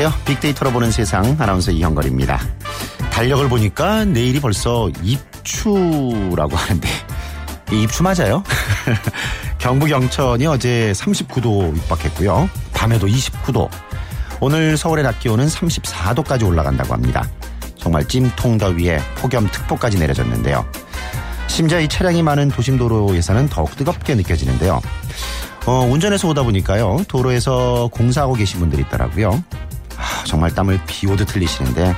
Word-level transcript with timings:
안녕하세요. 0.00 0.24
빅데이터로 0.24 0.72
보는 0.72 0.90
세상 0.90 1.36
아나운서 1.38 1.70
이형걸입니다. 1.70 2.40
달력을 3.12 3.46
보니까 3.50 4.06
내일이 4.06 4.40
벌써 4.40 4.88
입추라고 5.02 6.56
하는데 6.56 6.88
이 7.70 7.82
입추 7.82 8.02
맞아요? 8.02 8.42
경북 9.58 9.90
영천이 9.90 10.46
어제 10.46 10.92
39도 10.96 11.76
육박했고요. 11.76 12.48
밤에도 12.72 13.06
29도. 13.06 13.68
오늘 14.40 14.78
서울의 14.78 15.04
낮 15.04 15.20
기온은 15.20 15.46
34도까지 15.48 16.46
올라간다고 16.46 16.94
합니다. 16.94 17.28
정말 17.76 18.08
찜통 18.08 18.56
더위에 18.56 19.00
폭염특보까지 19.16 19.98
내려졌는데요. 19.98 20.64
심지어 21.46 21.78
이 21.78 21.86
차량이 21.88 22.22
많은 22.22 22.48
도심 22.48 22.78
도로에서는 22.78 23.50
더욱 23.50 23.76
뜨겁게 23.76 24.14
느껴지는데요. 24.14 24.80
어, 25.66 25.72
운전해서 25.84 26.26
오다 26.28 26.42
보니까요. 26.42 27.04
도로에서 27.06 27.90
공사하고 27.92 28.32
계신 28.32 28.60
분들이 28.60 28.80
있더라고요. 28.80 29.44
아, 30.30 30.36
정말 30.40 30.54
땀을 30.54 30.80
비 30.86 31.08
오듯 31.08 31.34
흘리시는데 31.34 31.92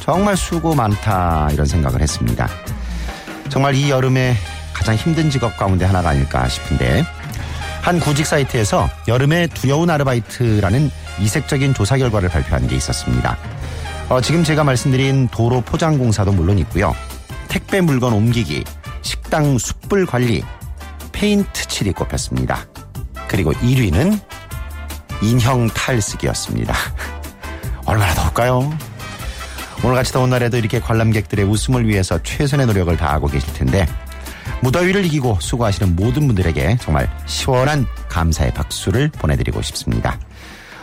정말 0.00 0.36
수고 0.36 0.74
많다 0.74 1.48
이런 1.50 1.64
생각을 1.64 2.02
했습니다. 2.02 2.46
정말 3.48 3.74
이 3.74 3.90
여름에 3.90 4.36
가장 4.74 4.94
힘든 4.94 5.30
직업 5.30 5.56
가운데 5.56 5.86
하나가 5.86 6.10
아닐까 6.10 6.46
싶은데 6.46 7.04
한 7.80 7.98
구직 7.98 8.26
사이트에서 8.26 8.90
여름에 9.08 9.46
두려운 9.46 9.88
아르바이트라는 9.88 10.90
이색적인 11.20 11.72
조사 11.72 11.96
결과를 11.96 12.28
발표한 12.28 12.68
게 12.68 12.76
있었습니다. 12.76 13.38
어, 14.10 14.20
지금 14.20 14.44
제가 14.44 14.62
말씀드린 14.62 15.28
도로 15.28 15.62
포장 15.62 15.96
공사도 15.96 16.32
물론 16.32 16.58
있고요. 16.58 16.94
택배 17.48 17.80
물건 17.80 18.12
옮기기, 18.12 18.62
식당 19.02 19.56
숯불 19.56 20.04
관리, 20.04 20.42
페인트 21.12 21.66
칠이 21.66 21.92
꼽혔습니다. 21.92 22.66
그리고 23.26 23.52
1위는 23.52 24.20
인형 25.22 25.68
탈쓰기였습니다. 25.68 26.74
얼마나 27.90 28.14
더울까요? 28.14 28.70
오늘같이 29.82 30.12
더운 30.12 30.30
날에도 30.30 30.56
이렇게 30.56 30.78
관람객들의 30.78 31.44
웃음을 31.44 31.88
위해서 31.88 32.22
최선의 32.22 32.66
노력을 32.66 32.96
다하고 32.96 33.26
계실 33.26 33.52
텐데 33.52 33.84
무더위를 34.62 35.04
이기고 35.06 35.38
수고하시는 35.40 35.96
모든 35.96 36.28
분들에게 36.28 36.76
정말 36.80 37.10
시원한 37.26 37.86
감사의 38.08 38.54
박수를 38.54 39.08
보내드리고 39.08 39.60
싶습니다. 39.62 40.20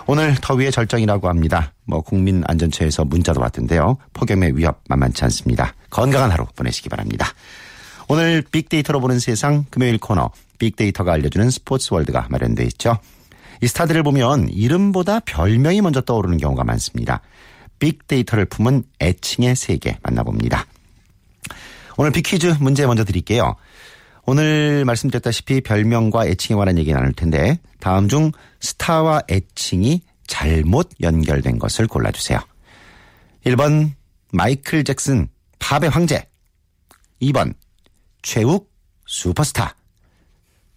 오늘 0.05 0.35
더위의 0.35 0.73
절정이라고 0.73 1.29
합니다. 1.29 1.71
뭐 1.85 2.01
국민안전처에서 2.01 3.05
문자도 3.05 3.39
왔던데요. 3.39 3.97
폭염의 4.11 4.57
위협 4.57 4.81
만만치 4.89 5.23
않습니다. 5.23 5.75
건강한 5.89 6.29
하루 6.29 6.45
보내시기 6.57 6.89
바랍니다. 6.89 7.29
오늘 8.09 8.41
빅데이터로 8.51 8.99
보는 8.99 9.19
세상 9.19 9.63
금요일 9.69 9.97
코너 9.97 10.31
빅데이터가 10.59 11.13
알려주는 11.13 11.51
스포츠 11.51 11.93
월드가 11.93 12.27
마련돼 12.29 12.65
있죠. 12.65 12.97
이 13.61 13.67
스타들을 13.67 14.03
보면 14.03 14.49
이름보다 14.49 15.21
별명이 15.21 15.81
먼저 15.81 16.01
떠오르는 16.01 16.37
경우가 16.37 16.63
많습니다. 16.63 17.21
빅데이터를 17.79 18.45
품은 18.45 18.83
애칭의 19.01 19.55
세계 19.55 19.97
만나봅니다. 20.03 20.65
오늘 21.97 22.11
빅퀴즈 22.11 22.57
문제 22.59 22.85
먼저 22.85 23.03
드릴게요. 23.03 23.55
오늘 24.25 24.83
말씀드렸다시피 24.85 25.61
별명과 25.61 26.27
애칭에 26.27 26.57
관한 26.57 26.77
얘기 26.77 26.91
나눌 26.91 27.13
텐데 27.13 27.59
다음 27.79 28.09
중 28.09 28.31
스타와 28.59 29.21
애칭이 29.29 30.01
잘못 30.27 30.89
연결된 31.01 31.57
것을 31.57 31.87
골라주세요. 31.87 32.39
1번 33.45 33.93
마이클 34.31 34.83
잭슨 34.83 35.29
팝의 35.59 35.89
황제 35.89 36.27
2번 37.21 37.53
최욱 38.21 38.69
슈퍼스타 39.05 39.75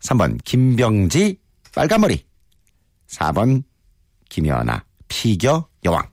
3번 0.01 0.39
김병지 0.45 1.39
빨간머리 1.75 2.25
4번 3.11 3.63
김연아 4.29 4.85
피겨 5.09 5.67
여왕 5.85 6.07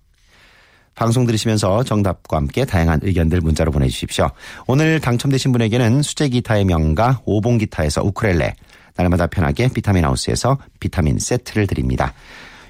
방송 0.96 1.28
들으시면서 1.28 1.84
정답과 1.84 2.38
함께 2.38 2.66
다양한 2.66 3.02
의견들 3.04 3.40
문자로 3.42 3.72
보내주십시오. 3.72 4.32
오늘 4.66 5.00
당첨되신 5.00 5.52
분에게는 5.52 6.02
수제 6.02 6.30
기타의 6.30 6.66
명가 6.66 7.22
오봉 7.24 7.60
기타에서 7.60 8.02
우크렐레 8.04 8.56
날마다 8.96 9.28
편하게 9.28 9.70
비타민 9.70 10.06
하우스에서 10.06 10.58
비타민 10.80 11.20
세트를 11.20 11.68
드립니다. 11.68 12.14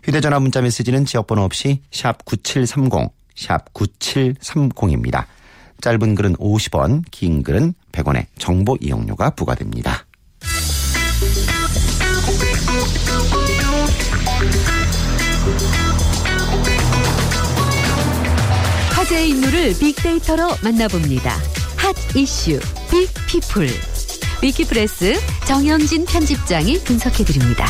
휴대전화 0.03 0.41
문자 0.41 0.61
메시지는 0.61 1.05
지역번호 1.05 1.43
없이 1.43 1.81
샵 1.89 2.25
9730, 2.25 3.09
샵 3.33 3.73
9730입니다. 3.73 5.25
짧은 5.79 6.15
글은 6.15 6.35
50원, 6.35 7.03
긴 7.11 7.43
글은 7.43 7.73
100원의 7.93 8.25
정보 8.37 8.77
이용료가 8.81 9.31
부과됩니다. 9.31 10.05
화제의 19.17 19.29
인물을 19.29 19.73
빅데이터로 19.79 20.47
만나봅니다. 20.63 21.31
핫 21.75 21.95
이슈 22.15 22.59
빅피플 22.91 23.67
위키프레스 24.43 25.15
정영진 25.45 26.05
편집장이 26.05 26.79
분석해드립니다. 26.83 27.67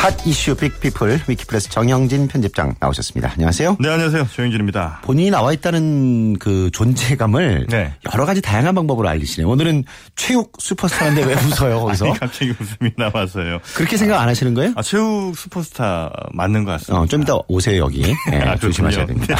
핫 0.00 0.14
이슈 0.26 0.54
빅피플 0.54 1.24
위키프레스 1.28 1.68
정영진 1.68 2.26
편집장 2.26 2.74
나오셨습니다. 2.80 3.32
안녕하세요. 3.34 3.76
네, 3.80 3.90
안녕하세요. 3.90 4.28
정영진입니다. 4.32 5.00
본인이 5.02 5.30
나와 5.30 5.52
있다는 5.52 6.38
그 6.38 6.70
존재감을 6.72 7.66
네. 7.68 7.92
여러 8.14 8.24
가지 8.24 8.40
다양한 8.40 8.74
방법으로 8.74 9.06
알리시네요. 9.10 9.46
오늘은 9.46 9.84
최욱 10.16 10.54
슈퍼스타인데 10.58 11.22
왜 11.24 11.34
웃어요, 11.34 11.80
거기서? 11.80 12.06
아니, 12.12 12.18
갑자기 12.18 12.54
웃음이 12.58 12.92
나와서요. 12.96 13.58
그렇게 13.74 13.98
생각 13.98 14.22
안 14.22 14.28
하시는 14.30 14.54
거예요? 14.54 14.72
아, 14.74 14.80
최욱 14.80 15.36
슈퍼스타 15.36 16.10
맞는 16.32 16.64
것 16.64 16.70
같습니다. 16.72 17.02
어, 17.02 17.06
좀 17.06 17.20
이따 17.20 17.34
오세요, 17.48 17.82
여기. 17.84 18.00
네, 18.30 18.40
아, 18.40 18.56
조심하셔야. 18.56 19.04
됩니다. 19.04 19.36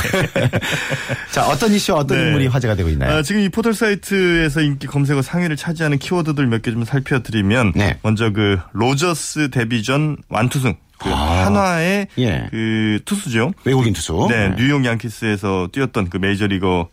자, 1.32 1.48
어떤 1.48 1.72
이슈, 1.72 1.94
어떤 1.94 2.18
네. 2.18 2.24
인물이 2.26 2.46
화제가 2.48 2.74
되고 2.74 2.90
있나요? 2.90 3.16
아, 3.16 3.22
지금 3.22 3.40
이 3.40 3.48
포털 3.48 3.72
사이트에서 3.72 4.60
인기 4.60 4.86
검색어 4.86 5.22
상위를 5.22 5.56
차지하는 5.56 5.98
키워드들 5.98 6.46
몇 6.48 6.60
개 6.60 6.70
좀 6.70 6.84
살펴드리면 6.84 7.72
네. 7.74 7.98
먼저 8.02 8.30
그 8.30 8.58
로저스 8.74 9.48
데뷔전 9.50 10.18
완투승 10.28 10.74
그 10.98 11.08
아. 11.08 11.46
한화의 11.46 12.08
예. 12.18 12.46
그 12.50 13.00
투수죠. 13.06 13.52
외국인 13.64 13.94
투수. 13.94 14.26
네, 14.28 14.54
뉴욕 14.56 14.84
양키스에서 14.84 15.68
뛰었던 15.72 16.10
그 16.10 16.18
메이저리거 16.18 16.88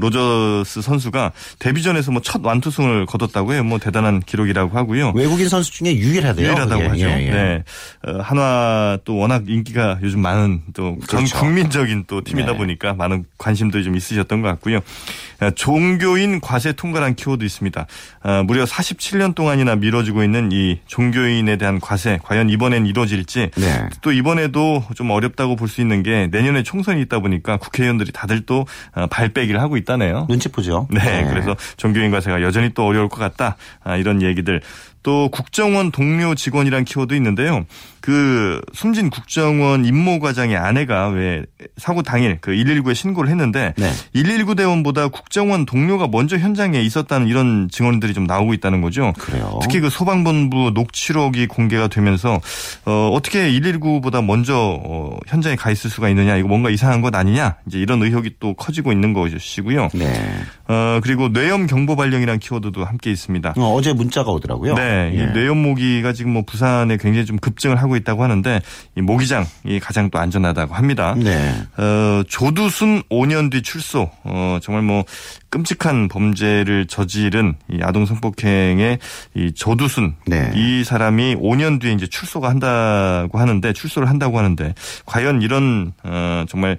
로저스 0.00 0.82
선수가 0.82 1.32
데뷔전에서 1.58 2.10
뭐 2.12 2.20
첫 2.22 2.44
완투승을 2.44 3.06
거뒀다고 3.06 3.54
해요. 3.54 3.64
뭐 3.64 3.78
대단한 3.78 4.20
기록이라고 4.20 4.76
하고요. 4.76 5.12
외국인 5.16 5.48
선수 5.48 5.72
중에 5.72 5.96
유일하대요. 5.96 6.46
유일하다고 6.48 6.76
그게. 6.82 6.88
하죠. 6.88 7.06
예, 7.20 7.26
예. 7.26 7.30
네. 7.30 7.64
어, 8.06 8.18
한화 8.20 8.98
또 9.04 9.16
워낙 9.16 9.44
인기가 9.48 9.98
요즘 10.02 10.20
많은 10.20 10.60
또전 10.74 11.00
그렇죠. 11.00 11.38
국민적인 11.38 12.04
또 12.06 12.20
팀이다 12.22 12.52
네. 12.52 12.58
보니까 12.58 12.94
많은 12.94 13.24
관심도 13.38 13.82
좀 13.82 13.96
있으셨던 13.96 14.42
것 14.42 14.48
같고요. 14.48 14.80
어, 15.40 15.50
종교인 15.52 16.40
과세 16.40 16.72
통과란 16.72 17.16
키워드 17.16 17.42
있습니다. 17.42 17.86
어, 18.22 18.42
무려 18.44 18.64
47년 18.64 19.34
동안이나 19.34 19.74
미뤄지고 19.76 20.22
있는 20.22 20.50
이 20.52 20.78
종교인에 20.86 21.56
대한 21.56 21.80
과세 21.80 22.18
과연 22.22 22.50
이번엔 22.50 22.86
이루어질지 22.86 23.50
네. 23.56 23.88
또 24.02 24.12
이번에도 24.12 24.84
좀 24.94 25.10
어렵다고 25.10 25.56
볼 25.56 25.70
수 25.70 25.80
있는 25.80 26.02
게 26.02 26.28
내년에 26.32 26.62
총선이 26.64 27.00
있다 27.02 27.20
보니까 27.20 27.56
국회의원들이 27.56 28.10
다들 28.12 28.40
또 28.44 28.66
어, 28.94 28.99
발빼기를 29.06 29.60
하고 29.60 29.76
있다네요. 29.76 30.26
눈치 30.28 30.48
보죠. 30.48 30.86
네, 30.90 31.26
그래서 31.28 31.56
종교인 31.76 32.10
과세가 32.10 32.42
여전히 32.42 32.70
또 32.74 32.86
어려울 32.86 33.08
것 33.08 33.18
같다. 33.18 33.56
아, 33.82 33.96
이런 33.96 34.22
얘기들. 34.22 34.60
또 35.02 35.28
국정원 35.30 35.90
동료 35.90 36.34
직원이란 36.34 36.84
키워드 36.84 37.14
있는데요. 37.14 37.64
그 38.00 38.60
숨진 38.72 39.10
국정원 39.10 39.84
임모 39.84 40.20
과장의 40.20 40.56
아내가 40.56 41.08
왜 41.08 41.44
사고 41.76 42.02
당일 42.02 42.38
그 42.40 42.52
119에 42.52 42.94
신고를 42.94 43.30
했는데 43.30 43.74
네. 43.76 43.90
119 44.14 44.54
대원보다 44.54 45.08
국정원 45.08 45.66
동료가 45.66 46.08
먼저 46.08 46.36
현장에 46.36 46.80
있었다는 46.80 47.28
이런 47.28 47.68
증언들이 47.70 48.14
좀 48.14 48.24
나오고 48.24 48.54
있다는 48.54 48.80
거죠. 48.80 49.12
그래요. 49.18 49.58
특히 49.62 49.80
그 49.80 49.90
소방본부 49.90 50.72
녹취록이 50.74 51.46
공개가 51.46 51.88
되면서 51.88 52.40
어, 52.86 53.10
어떻게 53.12 53.50
119보다 53.50 54.24
먼저 54.24 54.80
어, 54.84 55.18
현장에 55.26 55.56
가 55.56 55.70
있을 55.70 55.90
수가 55.90 56.08
있느냐 56.10 56.36
이거 56.36 56.48
뭔가 56.48 56.70
이상한 56.70 57.00
것 57.00 57.14
아니냐 57.14 57.56
이제 57.66 57.78
이런 57.78 58.02
의혹이 58.02 58.36
또 58.40 58.54
커지고 58.54 58.92
있는 58.92 59.12
것이고요. 59.12 59.88
네. 59.94 60.12
어, 60.68 61.00
그리고 61.02 61.28
뇌염 61.28 61.66
경보 61.66 61.96
발령이라는 61.96 62.38
키워드도 62.38 62.84
함께 62.84 63.10
있습니다. 63.10 63.54
어, 63.56 63.74
어제 63.74 63.92
문자가 63.92 64.30
오더라고요. 64.30 64.74
네, 64.74 65.12
이 65.14 65.18
예. 65.18 65.26
뇌염 65.26 65.58
모기가 65.62 66.12
지금 66.12 66.32
뭐 66.32 66.42
부산에 66.46 66.96
굉장히 66.96 67.26
좀 67.26 67.38
급증을 67.38 67.76
하고 67.76 67.89
있다고 67.96 68.22
하는데 68.22 68.60
이 68.96 69.00
모기장이 69.00 69.80
가장 69.80 70.10
또 70.10 70.18
안전하다고 70.18 70.74
합니다. 70.74 71.14
네. 71.16 71.54
어, 71.76 72.22
조두순 72.28 73.02
5년 73.10 73.50
뒤 73.50 73.62
출소. 73.62 74.10
어, 74.24 74.58
정말 74.62 74.82
뭐 74.82 75.04
끔찍한 75.50 76.08
범죄를 76.08 76.86
저지른 76.86 77.56
이 77.70 77.80
아동 77.82 78.06
성폭행의 78.06 78.98
이 79.34 79.52
조두순 79.52 80.14
네. 80.26 80.52
이 80.54 80.84
사람이 80.84 81.36
5년 81.36 81.80
뒤에 81.80 81.92
이제 81.92 82.06
출소가 82.06 82.48
한다고 82.48 83.38
하는데 83.38 83.72
출소를 83.72 84.08
한다고 84.08 84.38
하는데 84.38 84.74
과연 85.06 85.42
이런 85.42 85.92
어, 86.04 86.44
정말 86.48 86.78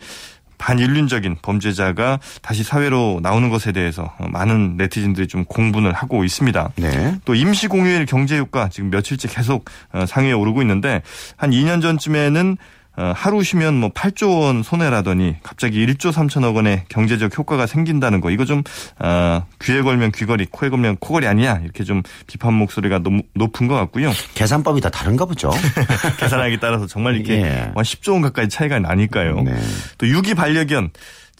반인륜적인 0.61 1.37
범죄자가 1.41 2.19
다시 2.43 2.63
사회로 2.63 3.19
나오는 3.23 3.49
것에 3.49 3.71
대해서 3.71 4.13
많은 4.19 4.77
네티즌들이 4.77 5.27
좀 5.27 5.43
공분을 5.43 5.91
하고 5.91 6.23
있습니다. 6.23 6.73
네. 6.75 7.15
또 7.25 7.33
임시 7.33 7.67
공휴일 7.67 8.05
경제 8.05 8.37
효과 8.37 8.69
지금 8.69 8.91
며칠째 8.91 9.27
계속 9.27 9.65
어, 9.91 10.05
상위에 10.05 10.33
오르고 10.33 10.61
있는데 10.61 11.01
한 11.35 11.49
2년 11.49 11.81
전쯤에는 11.81 12.51
어, 12.51 12.57
하루 12.95 13.41
쉬면 13.43 13.75
뭐 13.75 13.89
8조 13.89 14.41
원 14.41 14.63
손해라더니 14.63 15.37
갑자기 15.43 15.85
1조 15.85 16.11
3천억 16.11 16.55
원의 16.55 16.83
경제적 16.89 17.37
효과가 17.37 17.65
생긴다는 17.65 18.21
거 18.21 18.31
이거 18.31 18.45
좀 18.45 18.63
어, 18.99 19.45
귀에 19.61 19.81
걸면 19.81 20.11
귀걸이 20.11 20.47
코에 20.51 20.69
걸면 20.69 20.97
코걸이 20.97 21.25
아니야 21.27 21.59
이렇게 21.63 21.83
좀 21.83 22.03
비판 22.27 22.53
목소리가 22.53 22.99
너무 22.99 23.21
높은 23.33 23.67
것 23.67 23.75
같고요. 23.75 24.11
계산법이 24.35 24.81
다 24.81 24.89
다른가 24.89 25.25
보죠. 25.25 25.51
계산하기 26.19 26.59
따라서 26.59 26.85
정말 26.87 27.15
이렇게 27.15 27.41
예. 27.41 27.49
한 27.49 27.73
10조 27.75 28.13
원 28.13 28.21
가까이 28.21 28.49
차이가 28.49 28.79
나니까요. 28.79 29.41
네. 29.41 29.55
또 29.97 30.07
유기 30.07 30.33
반려견 30.33 30.91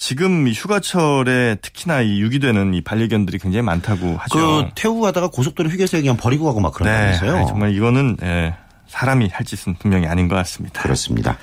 지금 0.02 0.48
이 0.48 0.52
휴가철에 0.52 1.58
특히나 1.62 2.02
이 2.02 2.22
유기되는 2.22 2.74
이 2.74 2.82
반려견들이 2.82 3.38
굉장히 3.38 3.62
많다고 3.64 4.18
하죠. 4.18 4.36
그 4.36 4.70
태우고 4.74 5.02
가다가 5.02 5.28
고속도로 5.28 5.70
휴게소에 5.70 6.02
그냥 6.02 6.18
버리고 6.18 6.46
가고 6.46 6.60
막 6.60 6.74
네, 6.74 6.78
그런다면서요. 6.78 7.36
아니, 7.36 7.48
정말 7.48 7.76
이거는 7.76 8.18
예, 8.24 8.56
사람이 8.92 9.30
할 9.32 9.46
짓은 9.46 9.76
분명히 9.80 10.06
아닌 10.06 10.28
것 10.28 10.36
같습니다. 10.36 10.82
그렇습니다. 10.82 11.38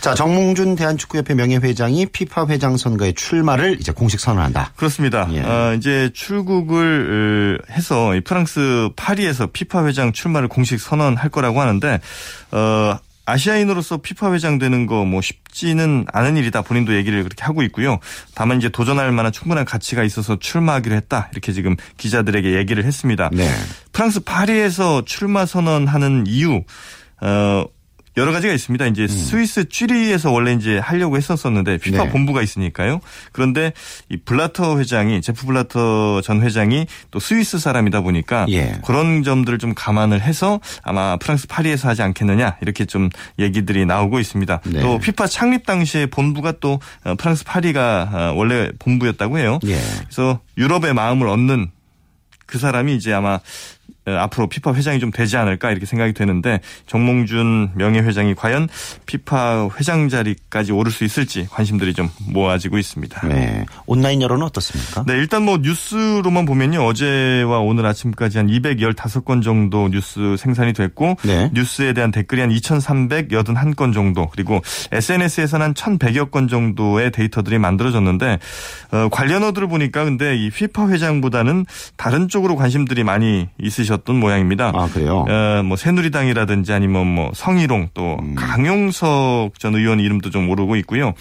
자, 0.00 0.14
정몽준 0.14 0.76
대한축구협회 0.76 1.34
명예회장이 1.34 2.06
피파 2.06 2.46
회장 2.46 2.76
선거에 2.76 3.12
출마를 3.12 3.78
이제 3.80 3.90
공식 3.90 4.20
선언한다. 4.20 4.72
그렇습니다. 4.76 5.28
예. 5.32 5.40
어, 5.40 5.74
이제 5.74 6.10
출국을 6.14 7.58
어, 7.68 7.72
해서 7.72 8.14
이 8.14 8.20
프랑스 8.20 8.88
파리에서 8.94 9.48
피파 9.52 9.84
회장 9.86 10.12
출마를 10.12 10.48
공식 10.48 10.80
선언할 10.80 11.30
거라고 11.30 11.60
하는데 11.60 12.00
어, 12.52 12.98
아시아인으로서 13.26 13.98
피파 13.98 14.32
회장 14.32 14.58
되는 14.58 14.86
거 14.86 15.04
뭐 15.06 15.20
쉽지는 15.20 16.04
않은 16.12 16.36
일이다. 16.36 16.62
본인도 16.62 16.94
얘기를 16.96 17.22
그렇게 17.22 17.44
하고 17.44 17.62
있고요. 17.62 17.98
다만 18.34 18.58
이제 18.58 18.68
도전할 18.68 19.12
만한 19.12 19.32
충분한 19.32 19.64
가치가 19.64 20.02
있어서 20.04 20.38
출마하기로 20.38 20.94
했다. 20.96 21.28
이렇게 21.32 21.52
지금 21.52 21.76
기자들에게 21.96 22.54
얘기를 22.54 22.84
했습니다. 22.84 23.30
네. 23.32 23.48
프랑스 23.92 24.20
파리에서 24.20 25.04
출마 25.04 25.46
선언하는 25.46 26.24
이유 26.26 26.62
어 27.20 27.64
여러 28.16 28.32
가지가 28.32 28.52
있습니다. 28.52 28.86
이제 28.86 29.06
스위스 29.06 29.68
쥐리에서 29.68 30.30
원래 30.30 30.54
이제 30.54 30.78
하려고 30.78 31.16
했었었는데 31.16 31.78
피파 31.78 32.04
네. 32.04 32.10
본부가 32.10 32.42
있으니까요. 32.42 33.00
그런데 33.32 33.72
이 34.08 34.16
블라터 34.16 34.78
회장이 34.78 35.20
제프 35.20 35.46
블라터 35.46 36.22
전 36.22 36.42
회장이 36.42 36.86
또 37.10 37.18
스위스 37.18 37.58
사람이다 37.58 38.00
보니까 38.00 38.46
예. 38.48 38.78
그런 38.84 39.22
점들을 39.22 39.58
좀 39.58 39.74
감안을 39.74 40.22
해서 40.22 40.60
아마 40.82 41.16
프랑스 41.18 41.46
파리에서 41.46 41.88
하지 41.88 42.02
않겠느냐 42.02 42.56
이렇게 42.62 42.86
좀 42.86 43.10
얘기들이 43.38 43.84
나오고 43.84 44.18
있습니다. 44.18 44.60
네. 44.64 44.80
또 44.80 44.98
피파 44.98 45.26
창립 45.26 45.66
당시에 45.66 46.06
본부가 46.06 46.52
또 46.60 46.80
어, 47.04 47.14
프랑스 47.16 47.44
파리가 47.44 48.10
어, 48.12 48.32
원래 48.34 48.70
본부였다고 48.78 49.38
해요. 49.38 49.58
예. 49.66 49.78
그래서 50.04 50.40
유럽의 50.56 50.94
마음을 50.94 51.28
얻는 51.28 51.70
그 52.46 52.58
사람이 52.58 52.94
이제 52.94 53.12
아마 53.12 53.34
어, 53.34 53.40
앞으로 54.06 54.48
피파 54.48 54.74
회장이 54.74 55.00
좀 55.00 55.10
되지 55.10 55.36
않을까 55.36 55.70
이렇게 55.70 55.86
생각이 55.86 56.12
되는데 56.12 56.60
정몽준 56.86 57.72
명예회장이 57.74 58.34
과연 58.34 58.68
피파 59.06 59.68
회장 59.78 60.08
자리까지 60.08 60.72
오를 60.72 60.92
수 60.92 61.04
있을지 61.04 61.46
관심들이 61.50 61.92
좀 61.94 62.08
모아지고 62.28 62.78
있습니다. 62.78 63.28
네. 63.28 63.64
온라인 63.86 64.22
여론은 64.22 64.46
어떻습니까? 64.46 65.04
네, 65.06 65.14
일단 65.14 65.42
뭐 65.44 65.58
뉴스로만 65.58 66.44
보면요. 66.44 66.84
어제와 66.84 67.58
오늘 67.60 67.86
아침까지 67.86 68.38
한 68.38 68.46
215건 68.46 69.42
정도 69.42 69.88
뉴스 69.88 70.36
생산이 70.36 70.72
됐고 70.72 71.16
네. 71.24 71.50
뉴스에 71.52 71.92
대한 71.92 72.10
댓글이 72.10 72.40
한 72.40 72.50
2,381건 72.50 73.92
정도 73.92 74.28
그리고 74.28 74.60
SNS에서는 74.92 75.66
한 75.66 75.74
1,100여 75.74 76.30
건 76.30 76.48
정도의 76.48 77.10
데이터들이 77.10 77.58
만들어졌는데 77.58 78.38
어, 78.92 79.08
관련어들을 79.10 79.68
보니까 79.68 80.04
근데 80.04 80.36
이 80.36 80.50
피파 80.50 80.88
회장보다는 80.88 81.66
다른 81.96 82.28
쪽으로 82.28 82.56
관심들이 82.56 83.02
많이 83.04 83.48
있으 83.60 83.84
셨던 83.96 84.16
모양입니다. 84.20 84.72
아, 84.74 84.88
그래요? 84.92 85.24
어, 85.28 85.62
뭐 85.64 85.76
새누리당이라든지 85.76 86.72
아니면 86.72 87.06
뭐 87.06 87.30
성희롱 87.34 87.90
또 87.94 88.16
음. 88.20 88.34
강용석 88.34 89.58
전 89.58 89.74
의원 89.74 90.00
이름도 90.00 90.30
좀 90.30 90.48
오르고 90.50 90.76
있고요. 90.76 91.14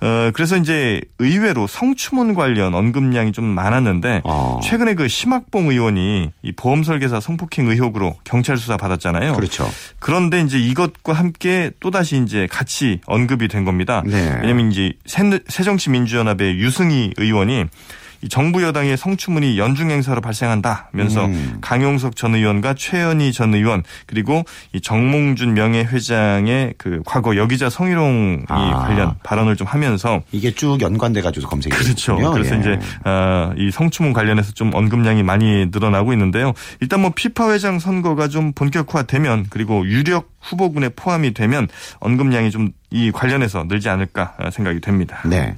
어, 0.00 0.30
그래서 0.34 0.56
이제 0.56 1.00
의외로 1.18 1.66
성추문 1.66 2.34
관련 2.34 2.74
언급량이 2.74 3.32
좀 3.32 3.44
많았는데 3.44 4.22
어. 4.24 4.60
최근에 4.62 4.94
그 4.94 5.08
심학봉 5.08 5.70
의원이 5.70 6.30
이 6.42 6.52
보험 6.52 6.82
설계사 6.82 7.20
성폭행 7.20 7.68
의혹으로 7.68 8.16
경찰 8.24 8.56
수사 8.56 8.76
받았잖아요. 8.76 9.32
그렇죠. 9.34 9.68
그런데 9.98 10.40
이제 10.40 10.58
이것과 10.58 11.12
함께 11.12 11.70
또 11.80 11.90
다시 11.90 12.22
이제 12.22 12.46
같이 12.50 13.00
언급이 13.06 13.48
된 13.48 13.64
겁니다. 13.64 14.02
네. 14.06 14.38
왜냐면 14.42 14.70
이제 14.70 14.92
새- 15.06 15.40
새정치민주연합의 15.48 16.58
유승희 16.58 17.14
의원이 17.16 17.58
이 17.58 17.64
정부 18.28 18.62
여당의 18.62 18.96
성추문이 18.96 19.58
연중 19.58 19.90
행사로 19.90 20.20
발생한다면서 20.20 21.26
음. 21.26 21.58
강용석 21.60 22.16
전 22.16 22.34
의원과 22.34 22.74
최현희 22.74 23.32
전 23.32 23.54
의원 23.54 23.82
그리고 24.06 24.44
이 24.72 24.80
정몽준 24.80 25.54
명예회장의 25.54 26.74
그 26.78 27.02
과거 27.06 27.36
여기자 27.36 27.70
성희롱이 27.70 28.44
아. 28.48 28.86
관련 28.86 29.14
발언을 29.22 29.56
좀 29.56 29.66
하면서 29.66 30.20
이게 30.32 30.50
쭉 30.52 30.80
연관돼 30.80 31.20
가지고 31.20 31.48
검색이 31.48 31.74
그렇죠. 31.74 32.16
됐군요. 32.16 32.32
그래서 32.32 32.56
예. 32.56 32.60
이제 32.60 32.78
어, 33.04 33.52
이 33.56 33.70
성추문 33.70 34.12
관련해서 34.12 34.52
좀 34.52 34.74
언급량이 34.74 35.22
많이 35.22 35.66
늘어나고 35.70 36.12
있는데요. 36.12 36.54
일단 36.80 37.00
뭐 37.00 37.12
피파 37.14 37.52
회장 37.52 37.78
선거가 37.78 38.28
좀 38.28 38.52
본격화되면 38.52 39.46
그리고 39.50 39.86
유력 39.86 40.30
후보군에 40.40 40.88
포함이 40.90 41.34
되면 41.34 41.68
언급량이 42.00 42.50
좀 42.50 42.72
이 42.90 43.10
관련해서 43.12 43.64
늘지 43.64 43.88
않을까 43.88 44.34
생각이 44.50 44.80
됩니다. 44.80 45.20
네. 45.26 45.56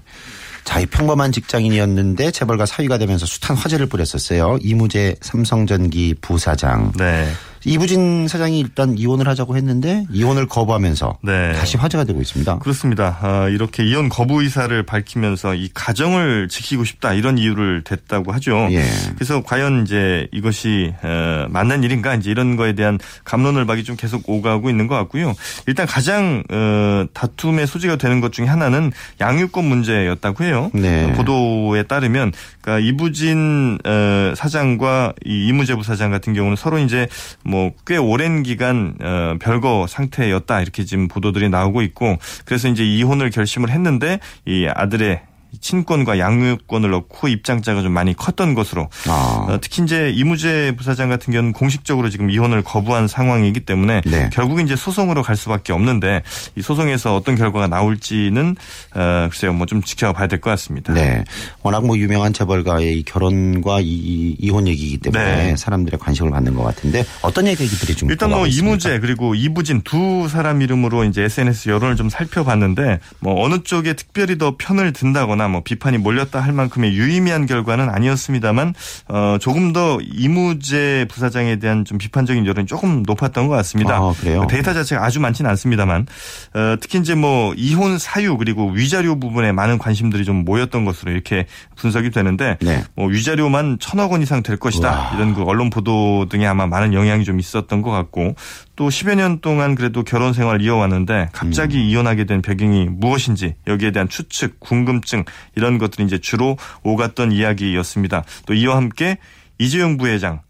자, 0.71 0.79
이 0.79 0.87
평범한 0.87 1.33
직장인이었는데 1.33 2.31
재벌가 2.31 2.65
사위가 2.65 2.97
되면서 2.99 3.27
숱한 3.27 3.57
화제를 3.57 3.87
뿌렸었어요. 3.87 4.57
이무재 4.61 5.17
삼성전기 5.21 6.15
부사장. 6.21 6.93
네. 6.97 7.29
이부진 7.65 8.29
사장이 8.29 8.59
일단 8.59 8.97
이혼을 8.97 9.29
하자고 9.29 9.57
했는데 9.57 10.07
이혼을 10.11 10.47
거부하면서 10.47 11.19
네. 11.23 11.53
다시 11.53 11.77
화제가 11.77 12.05
되고 12.05 12.21
있습니다. 12.21 12.59
그렇습니다. 12.59 13.19
아, 13.21 13.49
이렇게 13.49 13.85
이혼 13.85 14.09
거부 14.09 14.43
의사를 14.43 14.83
밝히면서 14.83 15.55
이 15.55 15.69
가정을 15.75 16.49
지키고 16.49 16.85
싶다 16.85 17.13
이런 17.15 17.39
이유를 17.39 17.83
댔다고 17.85 18.33
하죠. 18.33 18.69
예. 18.71 18.85
그래서 19.15 19.43
과연 19.43 19.83
이제 19.83 20.29
이것이 20.33 20.95
어, 21.03 21.47
맞는 21.51 21.83
일인가 21.83 22.15
이제 22.15 22.31
이런 22.31 22.57
거에 22.57 22.75
대한 22.75 22.99
감론을 23.25 23.67
박이 23.67 23.85
좀 23.85 23.97
계속 23.97 24.29
오가고 24.29 24.71
있는 24.71 24.87
것 24.87 24.95
같고요. 24.97 25.35
일단 25.67 25.87
가장 25.87 26.43
어, 26.51 27.05
다툼의 27.13 27.67
소지가 27.67 27.97
되는 27.97 28.21
것 28.21 28.33
중에 28.33 28.47
하나는 28.47 28.93
양육권 29.21 29.65
문제였다고 29.65 30.45
해요. 30.45 30.71
네. 30.73 31.13
보도에 31.13 31.83
따르면 31.83 32.33
그러니까 32.61 32.87
이부진 32.87 33.79
어, 33.85 34.33
사장과 34.37 35.15
이 35.25 35.49
이무재 35.49 35.75
부 35.75 35.83
사장 35.83 36.11
같은 36.11 36.33
경우는 36.33 36.57
서로 36.57 36.79
이제 36.79 37.07
뭐 37.51 37.71
꽤 37.87 37.97
오랜 37.97 38.43
기간 38.43 38.95
어, 39.03 39.37
별거 39.41 39.87
상태였다. 39.89 40.61
이렇게 40.61 40.85
지금 40.85 41.09
보도들이 41.09 41.49
나오고 41.49 41.83
있고 41.83 42.17
그래서 42.45 42.69
이제 42.69 42.85
이혼을 42.85 43.31
결심을 43.31 43.71
했는데 43.71 44.21
이 44.47 44.69
아들의 44.73 45.23
친권과 45.61 46.19
양육권을 46.19 46.91
넣고 46.91 47.29
입장자가 47.29 47.83
좀 47.83 47.93
많이 47.93 48.15
컸던 48.15 48.55
것으로 48.55 48.89
아. 49.09 49.47
어, 49.49 49.59
특히 49.61 49.83
이제 49.83 50.11
이무재 50.15 50.75
부사장 50.77 51.09
같은 51.09 51.33
경우는 51.33 51.53
공식적으로 51.53 52.11
지금 52.11 52.31
이혼을 52.31 52.63
거부한 52.63 53.09
상황이기 53.09 53.61
때문에 53.61 54.03
네. 54.05 54.31
결국 54.33 54.61
이제 54.61 54.77
소송으로 54.77 55.23
갈 55.23 55.37
수밖에 55.37 55.73
없는데 55.73 56.23
이 56.57 56.63
소송에서 56.63 57.17
어떤 57.17 57.35
결과가 57.35 57.67
나올지는 57.67 58.57
어, 58.95 59.29
글쎄요 59.31 59.53
뭐 59.55 59.71
좀 59.71 59.83
지켜봐야 59.83 60.27
될 60.27 60.41
것 60.41 60.51
같습니다. 60.51 60.93
네. 60.93 61.23
워낙 61.63 61.87
뭐 61.87 61.97
유명한 61.97 62.33
재벌가의 62.33 62.99
이 62.99 63.03
결혼과 63.05 63.79
이, 63.81 63.85
이 63.87 64.37
이혼 64.41 64.67
얘기이기 64.67 64.99
때문에 64.99 65.25
네. 65.51 65.57
사람들의 65.57 66.01
관심을 66.01 66.31
받는 66.33 66.55
것 66.55 66.65
같은데 66.65 67.05
어떤 67.23 67.47
얘기들이 67.47 67.95
좀 67.95 68.11
일단 68.11 68.31
뭐 68.31 68.47
있습니까? 68.49 68.69
이무재 68.73 68.99
그리고 68.99 69.35
이부진 69.37 69.83
두 69.83 70.29
사람 70.29 70.61
이름으로 70.63 71.05
이제 71.05 71.23
SNS 71.23 71.69
여론을 71.69 71.95
좀 71.97 72.09
살펴봤는데 72.09 72.99
뭐 73.21 73.45
어느 73.45 73.63
쪽에 73.63 73.93
특별히 73.93 74.39
더 74.39 74.57
편을 74.59 74.93
든다거나 74.93 75.40
뭐 75.49 75.63
비판이 75.63 75.99
몰렸다 75.99 76.41
할 76.41 76.53
만큼의 76.53 76.93
유의미한 76.95 77.47
결과는 77.47 77.89
아니었습니다만 77.89 78.75
어 79.09 79.37
조금 79.41 79.73
더 79.73 79.99
이무재 80.03 81.07
부사장에 81.11 81.57
대한 81.57 81.85
좀 81.85 81.99
비판적인 81.99 82.47
여론이 82.47 82.67
조금 82.67 83.03
높았던 83.07 83.49
것 83.49 83.55
같습니다. 83.57 83.97
아, 83.97 84.13
그래요? 84.19 84.47
데이터 84.49 84.73
자체가 84.73 85.05
아주 85.05 85.21
많지는 85.21 85.51
않습니다만 85.51 86.07
어 86.55 86.77
특히 86.81 86.99
이제 86.99 87.15
뭐 87.15 87.55
이혼 87.57 87.99
사유 87.99 88.37
그리고 88.37 88.71
위자료 88.71 89.19
부분에 89.19 89.53
많은 89.53 89.79
관심들이 89.79 90.25
좀 90.25 90.45
모였던 90.45 90.85
것으로 90.85 91.13
이렇게 91.13 91.47
분석이 91.77 92.11
되는데 92.11 92.57
네. 92.61 92.85
뭐 92.95 93.07
위자료만 93.07 93.79
천억 93.81 94.13
원 94.13 94.23
이상 94.23 94.43
될 94.43 94.57
것이다 94.57 94.89
우와. 94.91 95.13
이런 95.15 95.35
그 95.35 95.43
언론 95.43 95.71
보도 95.71 96.27
등에 96.29 96.47
아마 96.47 96.67
많은 96.67 96.95
영향이 96.95 97.25
좀 97.25 97.39
있었던 97.41 97.83
것 97.83 97.91
같고 97.91 98.35
또 98.81 98.89
10여 98.89 99.15
년 99.15 99.41
동안 99.43 99.75
그래도 99.75 100.03
결혼 100.03 100.33
생활을 100.33 100.63
이어왔는데 100.63 101.29
갑자기 101.35 101.77
음. 101.77 101.83
이혼하게 101.83 102.25
된 102.25 102.41
배경이 102.41 102.87
무엇인지 102.87 103.57
여기에 103.67 103.91
대한 103.91 104.09
추측, 104.09 104.59
궁금증 104.59 105.27
이런 105.55 105.77
것들이 105.77 106.07
이제 106.07 106.17
주로 106.17 106.57
오갔던 106.83 107.31
이야기였습니다. 107.31 108.25
또 108.47 108.55
이와 108.55 108.77
함께 108.77 109.19
이재용 109.59 109.99
부회장 109.99 110.41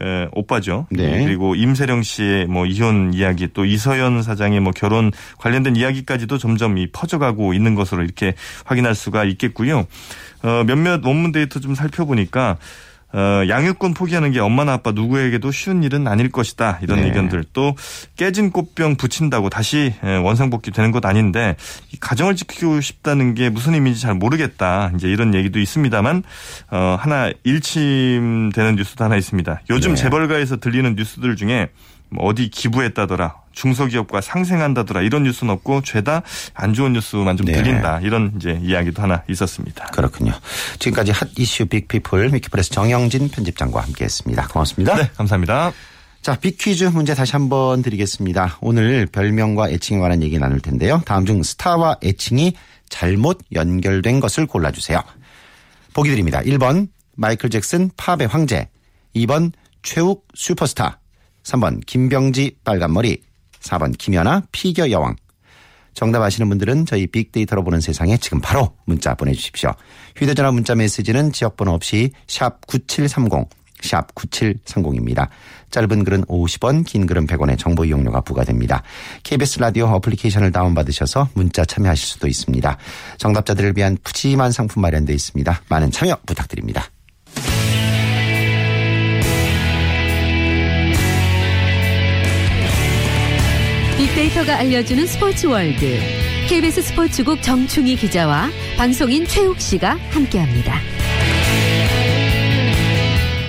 에, 0.00 0.28
오빠죠. 0.32 0.86
네. 0.92 1.26
그리고 1.26 1.54
임세령 1.54 2.02
씨의 2.02 2.46
뭐 2.46 2.64
이혼 2.64 3.12
이야기 3.12 3.48
또 3.52 3.66
이서연 3.66 4.22
사장의 4.22 4.60
뭐 4.60 4.72
결혼 4.74 5.12
관련된 5.36 5.76
이야기까지도 5.76 6.38
점점 6.38 6.78
이 6.78 6.90
퍼져가고 6.90 7.52
있는 7.52 7.74
것으로 7.74 8.02
이렇게 8.02 8.32
확인할 8.64 8.94
수가 8.94 9.24
있겠고요. 9.24 9.86
어, 10.42 10.64
몇몇 10.66 11.04
원문 11.04 11.32
데이터 11.32 11.60
좀 11.60 11.74
살펴보니까 11.74 12.56
어, 13.14 13.48
양육권 13.48 13.94
포기하는 13.94 14.32
게 14.32 14.40
엄마나 14.40 14.72
아빠 14.72 14.90
누구에게도 14.90 15.52
쉬운 15.52 15.84
일은 15.84 16.08
아닐 16.08 16.32
것이다. 16.32 16.80
이런 16.82 17.00
네. 17.00 17.06
의견들 17.06 17.44
또 17.52 17.76
깨진 18.16 18.50
꽃병 18.50 18.96
붙인다고 18.96 19.50
다시 19.50 19.94
에, 20.02 20.16
원상복귀 20.16 20.72
되는 20.72 20.90
것 20.90 21.06
아닌데 21.06 21.54
이 21.92 21.96
가정을 22.00 22.34
지키고 22.34 22.80
싶다는 22.80 23.34
게 23.34 23.50
무슨 23.50 23.74
의미인지 23.74 24.00
잘 24.00 24.14
모르겠다. 24.14 24.90
이제 24.96 25.06
이런 25.08 25.32
얘기도 25.32 25.60
있습니다만 25.60 26.24
어, 26.72 26.96
하나 26.98 27.30
일침되는 27.44 28.74
뉴스도 28.74 29.04
하나 29.04 29.14
있습니다. 29.16 29.60
요즘 29.70 29.94
네. 29.94 30.02
재벌가에서 30.02 30.56
들리는 30.56 30.96
뉴스들 30.96 31.36
중에 31.36 31.68
뭐 32.10 32.26
어디 32.26 32.48
기부했다더라. 32.50 33.43
중소기업과 33.54 34.20
상생한다더라. 34.20 35.02
이런 35.02 35.22
뉴스는 35.22 35.52
없고 35.54 35.82
죄다 35.82 36.22
안 36.54 36.74
좋은 36.74 36.92
뉴스만 36.92 37.36
좀 37.36 37.46
네. 37.46 37.52
들린다. 37.52 38.00
이런 38.00 38.32
이제 38.36 38.58
이야기도 38.62 39.02
하나 39.02 39.22
있었습니다. 39.28 39.86
그렇군요. 39.86 40.32
지금까지 40.78 41.12
핫 41.12 41.28
이슈 41.38 41.66
빅피플 41.66 42.34
위키프레스 42.34 42.70
정영진 42.70 43.28
편집장과 43.30 43.80
함께했습니다. 43.80 44.48
고맙습니다. 44.48 44.96
네, 44.96 45.10
감사합니다. 45.16 45.72
자, 46.22 46.36
빅퀴즈 46.36 46.84
문제 46.84 47.14
다시 47.14 47.32
한번 47.32 47.82
드리겠습니다. 47.82 48.58
오늘 48.62 49.06
별명과 49.06 49.68
애칭에 49.68 49.98
관한 50.00 50.22
얘기 50.22 50.38
나눌 50.38 50.58
텐데요. 50.60 51.02
다음 51.04 51.26
중 51.26 51.42
스타와 51.42 51.98
애칭이 52.02 52.54
잘못 52.88 53.40
연결된 53.52 54.20
것을 54.20 54.46
골라주세요. 54.46 55.02
보기 55.92 56.10
드립니다. 56.10 56.40
1번 56.40 56.88
마이클 57.16 57.50
잭슨 57.50 57.90
팝의 57.96 58.26
황제 58.28 58.68
2번 59.14 59.52
최욱 59.82 60.26
슈퍼스타 60.34 60.98
3번 61.42 61.84
김병지 61.86 62.56
빨간머리 62.64 63.22
4번 63.64 63.96
김연아 63.96 64.42
피겨 64.52 64.90
여왕 64.90 65.16
정답 65.94 66.22
아시는 66.22 66.48
분들은 66.48 66.86
저희 66.86 67.06
빅데이터로 67.06 67.64
보는 67.64 67.80
세상에 67.80 68.16
지금 68.16 68.40
바로 68.40 68.76
문자 68.84 69.14
보내주십시오. 69.14 69.70
휴대전화 70.16 70.50
문자 70.50 70.74
메시지는 70.74 71.32
지역번호 71.32 71.72
없이 71.72 72.10
샵 72.26 72.66
9730, 72.66 73.48
샵 73.80 74.14
9730입니다. 74.14 75.28
짧은 75.70 76.04
글은 76.04 76.24
50원, 76.24 76.84
긴 76.84 77.06
글은 77.06 77.26
100원의 77.26 77.58
정보 77.58 77.84
이용료가 77.84 78.20
부과됩니다. 78.22 78.82
KBS 79.22 79.60
라디오 79.60 79.86
어플리케이션을 79.86 80.52
다운받으셔서 80.52 81.28
문자 81.34 81.64
참여하실 81.64 82.06
수도 82.06 82.26
있습니다. 82.26 82.76
정답자들을 83.18 83.74
위한 83.76 83.96
푸짐한 84.02 84.52
상품 84.52 84.82
마련되어 84.82 85.14
있습니다. 85.14 85.62
많은 85.68 85.90
참여 85.90 86.18
부탁드립니다. 86.26 86.88
빅데이터가 93.96 94.56
알려주는 94.58 95.06
스포츠 95.06 95.46
월드. 95.46 95.98
KBS 96.48 96.82
스포츠국 96.82 97.40
정충희 97.40 97.94
기자와 97.94 98.50
방송인 98.76 99.24
최욱 99.24 99.60
씨가 99.60 99.96
함께합니다. 100.10 100.80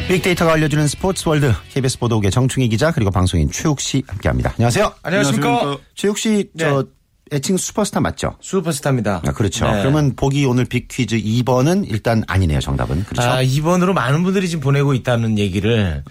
빅데이터가 0.07 0.53
알려주는 0.53 0.87
스포츠 0.87 1.27
월드 1.27 1.51
KBS 1.73 1.97
보도국의 1.97 2.29
정충희 2.29 2.69
기자 2.69 2.91
그리고 2.91 3.09
방송인 3.09 3.49
최욱 3.49 3.79
씨 3.79 4.03
함께합니다. 4.07 4.51
안녕하세요. 4.51 4.93
안녕하십니까. 5.01 5.77
최욱 5.95 6.19
씨, 6.19 6.47
네. 6.53 6.63
저 6.63 6.85
애칭 7.33 7.57
슈퍼스타 7.57 7.99
맞죠? 8.01 8.35
슈퍼스타입니다. 8.39 9.23
아, 9.25 9.31
그렇죠. 9.31 9.65
네. 9.65 9.79
그러면 9.79 10.15
보기 10.15 10.45
오늘 10.45 10.65
빅퀴즈 10.65 11.17
2번은 11.17 11.89
일단 11.89 12.23
아니네요, 12.27 12.59
정답은. 12.59 13.03
그렇죠. 13.05 13.27
아, 13.27 13.41
2번으로 13.43 13.93
많은 13.93 14.21
분들이 14.21 14.47
지금 14.47 14.61
보내고 14.61 14.93
있다는 14.93 15.39
얘기를 15.39 16.03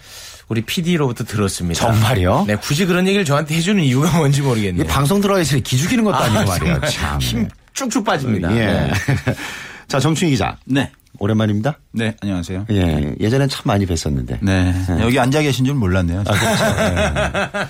우리 0.47 0.61
PD로부터 0.61 1.23
들었습니다. 1.23 1.79
정말요? 1.79 2.45
네, 2.47 2.55
굳이 2.55 2.85
그런 2.85 3.07
얘기를 3.07 3.25
저한테 3.25 3.55
해주는 3.55 3.83
이유가 3.83 4.17
뭔지 4.17 4.41
모르겠네요. 4.41 4.85
방송 4.87 5.21
들어야지 5.21 5.61
기죽이는 5.61 6.03
것도 6.03 6.15
아, 6.15 6.27
니고 6.27 6.39
아, 6.39 6.45
말이에요. 6.45 6.81
참. 6.81 7.19
힘 7.19 7.47
쭉쭉 7.73 8.03
빠집니다. 8.03 8.51
예. 8.55 8.65
네. 8.65 8.91
자, 9.87 9.99
정충희 9.99 10.31
기자. 10.31 10.57
네. 10.65 10.91
오랜만입니다. 11.19 11.79
네, 11.93 12.15
안녕하세요. 12.21 12.65
예. 12.71 13.15
예전엔 13.19 13.47
참 13.47 13.61
많이 13.65 13.85
뵀었는데. 13.85 14.39
네. 14.41 14.73
여기 15.01 15.17
앉아 15.17 15.41
계신 15.41 15.65
줄 15.65 15.73
몰랐네요. 15.75 16.23
아, 16.27 16.33
그렇죠. 16.33 17.67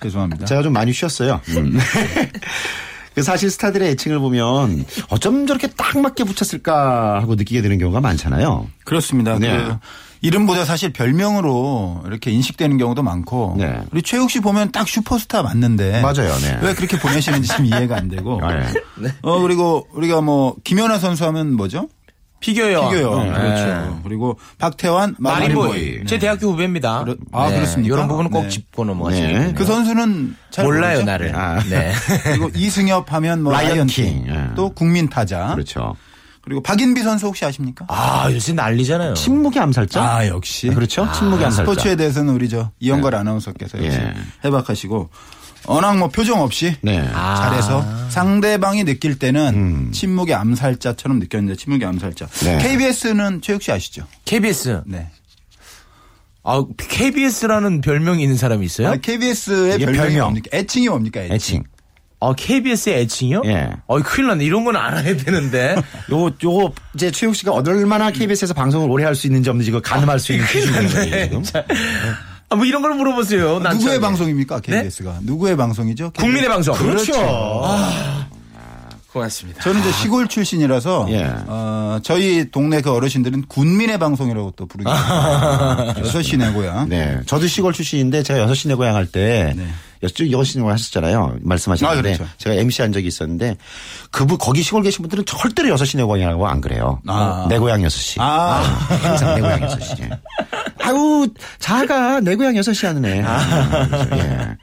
죄송합니다. 0.02 0.46
제가 0.46 0.62
좀 0.62 0.72
많이 0.72 0.92
쉬었어요. 0.92 1.40
음. 1.50 1.78
그 3.14 3.22
사실 3.22 3.50
스타들의 3.50 3.90
애칭을 3.92 4.18
보면 4.18 4.84
어쩜 5.08 5.46
저렇게 5.46 5.68
딱 5.68 5.98
맞게 5.98 6.24
붙였을까 6.24 7.20
하고 7.20 7.34
느끼게 7.34 7.62
되는 7.62 7.78
경우가 7.78 8.00
많잖아요. 8.00 8.68
그렇습니다. 8.84 9.38
네. 9.38 9.56
그 9.56 9.76
이름보다 10.26 10.64
사실 10.64 10.92
별명으로 10.92 12.02
이렇게 12.06 12.30
인식되는 12.30 12.78
경우도 12.78 13.02
많고. 13.02 13.54
네. 13.58 13.80
우리 13.92 14.02
최욱 14.02 14.30
씨 14.30 14.40
보면 14.40 14.72
딱 14.72 14.88
슈퍼스타 14.88 15.42
맞는데. 15.42 16.00
맞아요, 16.02 16.34
네. 16.40 16.58
왜 16.62 16.74
그렇게 16.74 16.98
보내시는지 16.98 17.48
좀 17.48 17.64
이해가 17.64 17.96
안 17.96 18.08
되고. 18.08 18.40
아, 18.42 18.52
예. 18.56 18.66
어, 19.22 19.38
그리고 19.40 19.86
우리가 19.92 20.20
뭐 20.20 20.56
김연아 20.64 20.98
선수 20.98 21.24
하면 21.26 21.54
뭐죠? 21.54 21.88
피겨요. 22.40 22.90
피겨요. 22.90 23.22
네. 23.24 23.30
그렇죠. 23.32 24.00
그리고 24.04 24.38
박태환 24.58 25.14
마린보이. 25.18 25.68
마린보이. 25.68 26.06
제 26.06 26.18
대학교 26.18 26.48
후배입니다. 26.52 27.00
그렇- 27.04 27.16
아, 27.32 27.48
그렇습니까? 27.48 27.94
이런 27.94 28.08
부분은 28.08 28.30
꼭 28.30 28.42
네. 28.42 28.48
짚고 28.48 28.84
넘어가시겠네요. 28.84 29.38
네. 29.48 29.52
그 29.54 29.64
선수는 29.64 30.36
잘 30.50 30.64
몰라요, 30.66 30.94
모르죠? 30.96 31.04
나를. 31.10 31.34
아. 31.34 31.62
네. 31.64 31.92
그리고 32.24 32.50
이승엽 32.54 33.12
하면 33.12 33.42
뭐 33.42 33.52
라이언 33.52 33.70
라이언 33.70 33.86
킹. 33.86 34.24
킹. 34.24 34.26
예. 34.28 34.48
또 34.54 34.68
국민 34.70 35.08
타자. 35.08 35.54
그렇죠. 35.54 35.96
그리고 36.46 36.62
박인비 36.62 37.02
선수 37.02 37.26
혹시 37.26 37.44
아십니까? 37.44 37.86
아, 37.88 38.28
요새 38.30 38.52
난리잖아요. 38.52 39.14
침묵의 39.14 39.60
암살자? 39.60 40.00
아, 40.00 40.28
역시. 40.28 40.68
그렇죠. 40.68 41.10
침묵의 41.12 41.44
암살자. 41.46 41.72
스포츠에 41.72 41.96
대해서는 41.96 42.32
우리 42.32 42.48
저 42.48 42.70
이영걸 42.78 43.16
아나운서께서 43.16 43.84
역시 43.84 43.98
예. 43.98 44.14
해박하시고 44.44 45.10
워낙 45.66 45.98
뭐 45.98 46.06
표정 46.06 46.40
없이 46.42 46.76
네. 46.82 47.04
아. 47.12 47.34
잘해서 47.34 47.84
상대방이 48.10 48.84
느낄 48.84 49.18
때는 49.18 49.54
음. 49.56 49.90
침묵의 49.92 50.36
암살자처럼 50.36 51.18
느꼈는데 51.18 51.56
침묵의 51.56 51.84
암살자. 51.88 52.28
네. 52.44 52.58
KBS는 52.58 53.40
최욱 53.42 53.60
씨 53.60 53.72
아시죠? 53.72 54.06
KBS. 54.24 54.82
네. 54.86 55.10
아, 56.44 56.62
KBS라는 56.78 57.80
별명이 57.80 58.22
있는 58.22 58.36
사람이 58.36 58.64
있어요? 58.64 58.90
아, 58.90 58.96
KBS의 58.96 59.78
별명이 59.80 59.96
별명. 59.98 60.20
뭡니까? 60.26 60.50
애칭이 60.56 60.88
뭡니까? 60.90 61.22
애칭. 61.22 61.34
애칭. 61.34 61.64
아, 62.18 62.32
KBS의 62.34 63.00
애칭이요? 63.02 63.42
예. 63.44 63.68
어, 63.86 63.98
큰일 64.00 64.28
났네. 64.28 64.44
이런 64.44 64.64
건 64.64 64.76
알아야 64.76 65.16
되는데. 65.16 65.76
요거, 66.10 66.32
요거, 66.42 66.72
이제 66.94 67.10
최욱 67.10 67.36
씨가 67.36 67.52
얼마나 67.52 68.10
KBS에서 68.10 68.54
방송을 68.54 68.90
오래 68.90 69.04
할 69.04 69.14
수 69.14 69.26
있는지 69.26 69.50
없는지 69.50 69.70
그거 69.70 69.82
가늠할 69.82 70.18
수 70.18 70.32
있는 70.32 70.46
기준인 70.46 70.88
거예요, 70.88 71.42
지금. 71.42 71.62
아, 72.48 72.54
뭐 72.56 72.64
이런 72.64 72.80
걸 72.80 72.94
물어보세요. 72.94 73.58
난 73.60 73.76
누구의 73.76 73.94
참- 73.96 74.00
방송입니까? 74.02 74.60
KBS가. 74.60 75.18
누구의 75.22 75.56
방송이죠? 75.56 76.12
국민의 76.16 76.48
방송. 76.48 76.74
그렇죠. 76.76 77.12
고맙습니다. 79.12 79.62
저는 79.62 79.80
이제 79.80 79.92
시골 79.92 80.28
출신이라서 80.28 81.06
예. 81.10 81.24
어, 81.46 81.98
저희 82.02 82.50
동네 82.50 82.82
그 82.82 82.92
어르신들은 82.92 83.46
군민의 83.48 83.98
방송이라고 83.98 84.52
또 84.56 84.66
부르기 84.66 84.90
여섯 86.00 86.20
시내 86.22 86.50
고향. 86.52 86.86
네. 86.88 87.18
저도 87.24 87.46
시골 87.46 87.72
출신인데 87.72 88.22
제가 88.22 88.40
여섯 88.40 88.54
시내 88.54 88.74
고향 88.74 88.94
할때 88.94 89.54
네. 89.56 89.66
여섯 90.02 90.44
시내 90.44 90.62
고향 90.62 90.74
하셨잖아요. 90.74 91.38
말씀하셨는데 91.42 92.14
아, 92.14 92.16
그렇죠. 92.16 92.32
제가 92.38 92.56
MC 92.56 92.82
한 92.82 92.92
적이 92.92 93.08
있었는데 93.08 93.56
그분 94.10 94.38
거기 94.38 94.62
시골 94.62 94.82
계신 94.82 95.02
분들은 95.02 95.24
절대로 95.26 95.68
여섯 95.70 95.84
시 95.84 95.96
내 95.96 96.02
고향이라고 96.02 96.46
안 96.46 96.60
그래요. 96.60 97.00
아. 97.06 97.46
내 97.48 97.58
고향 97.58 97.82
여섯 97.82 97.98
시. 97.98 98.18
아. 98.20 98.60
항상 99.02 99.34
내 99.34 99.40
고향 99.40 99.62
여섯 99.62 99.80
시. 99.80 99.94
아우 100.82 101.26
자가 101.58 102.20
내 102.20 102.36
고향 102.36 102.56
여섯 102.56 102.72
시 102.72 102.86
하는 102.86 103.04
애. 103.04 103.22
아, 103.24 103.88
예. 104.12 104.56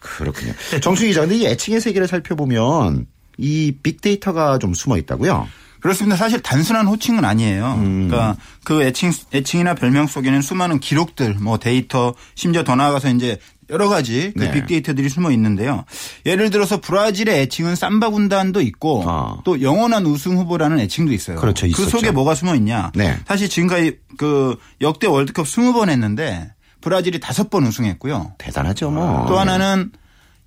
그렇군요. 0.00 0.52
정충희 0.80 1.10
기자, 1.10 1.20
근데 1.22 1.36
이 1.36 1.46
애칭의 1.46 1.80
세계를 1.80 2.06
살펴보면 2.08 3.06
이 3.38 3.72
빅데이터가 3.82 4.58
좀 4.58 4.74
숨어 4.74 4.96
있다고요? 4.98 5.48
그렇습니다. 5.80 6.16
사실 6.16 6.40
단순한 6.40 6.86
호칭은 6.86 7.26
아니에요. 7.26 7.76
그러니까 7.78 8.36
그 8.64 8.82
애칭, 8.82 9.12
애칭이나 9.34 9.74
별명 9.74 10.06
속에는 10.06 10.40
수많은 10.40 10.80
기록들, 10.80 11.34
뭐 11.34 11.58
데이터, 11.58 12.14
심지어 12.34 12.64
더 12.64 12.74
나아가서 12.74 13.10
이제 13.10 13.38
여러 13.70 13.88
가지 13.88 14.32
그 14.36 14.44
네. 14.44 14.50
빅데이터들이 14.52 15.08
숨어 15.08 15.30
있는데요. 15.32 15.84
예를 16.26 16.50
들어서 16.50 16.80
브라질의 16.80 17.40
애칭은 17.42 17.76
삼바 17.76 18.10
군단도 18.10 18.60
있고 18.60 19.04
아. 19.06 19.38
또 19.44 19.62
영원한 19.62 20.06
우승 20.06 20.36
후보라는 20.36 20.78
애칭도 20.80 21.12
있어요. 21.12 21.36
그렇죠. 21.36 21.66
그 21.66 21.70
있었죠. 21.70 21.90
속에 21.90 22.10
뭐가 22.10 22.34
숨어 22.34 22.54
있냐? 22.56 22.92
네. 22.94 23.16
사실 23.26 23.48
지금까지 23.48 23.98
그 24.16 24.56
역대 24.80 25.06
월드컵 25.06 25.46
20번 25.46 25.88
했는데 25.88 26.52
브라질이 26.80 27.20
5번 27.20 27.66
우승했고요. 27.66 28.32
대단하죠, 28.38 28.90
뭐. 28.90 29.24
또 29.26 29.38
하나는 29.38 29.90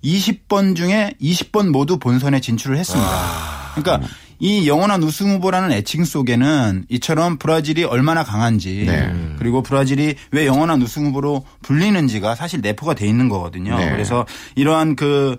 20번 0.04 0.76
중에 0.76 1.14
20번 1.20 1.70
모두 1.70 1.98
본선에 1.98 2.40
진출을 2.40 2.78
했습니다. 2.78 3.72
그러니까 3.74 4.08
이 4.38 4.68
영원한 4.68 5.02
우승 5.02 5.30
후보라는 5.32 5.72
애칭 5.72 6.04
속에는 6.04 6.86
이처럼 6.88 7.38
브라질이 7.38 7.84
얼마나 7.84 8.22
강한지 8.24 8.84
네. 8.86 9.12
그리고 9.38 9.62
브라질이 9.62 10.14
왜 10.32 10.46
영원한 10.46 10.80
우승 10.82 11.06
후보로 11.06 11.44
불리는지가 11.62 12.34
사실 12.34 12.60
내포가 12.60 12.94
돼 12.94 13.06
있는 13.06 13.28
거거든요. 13.28 13.76
네. 13.76 13.90
그래서 13.90 14.26
이러한 14.54 14.96
그 14.96 15.38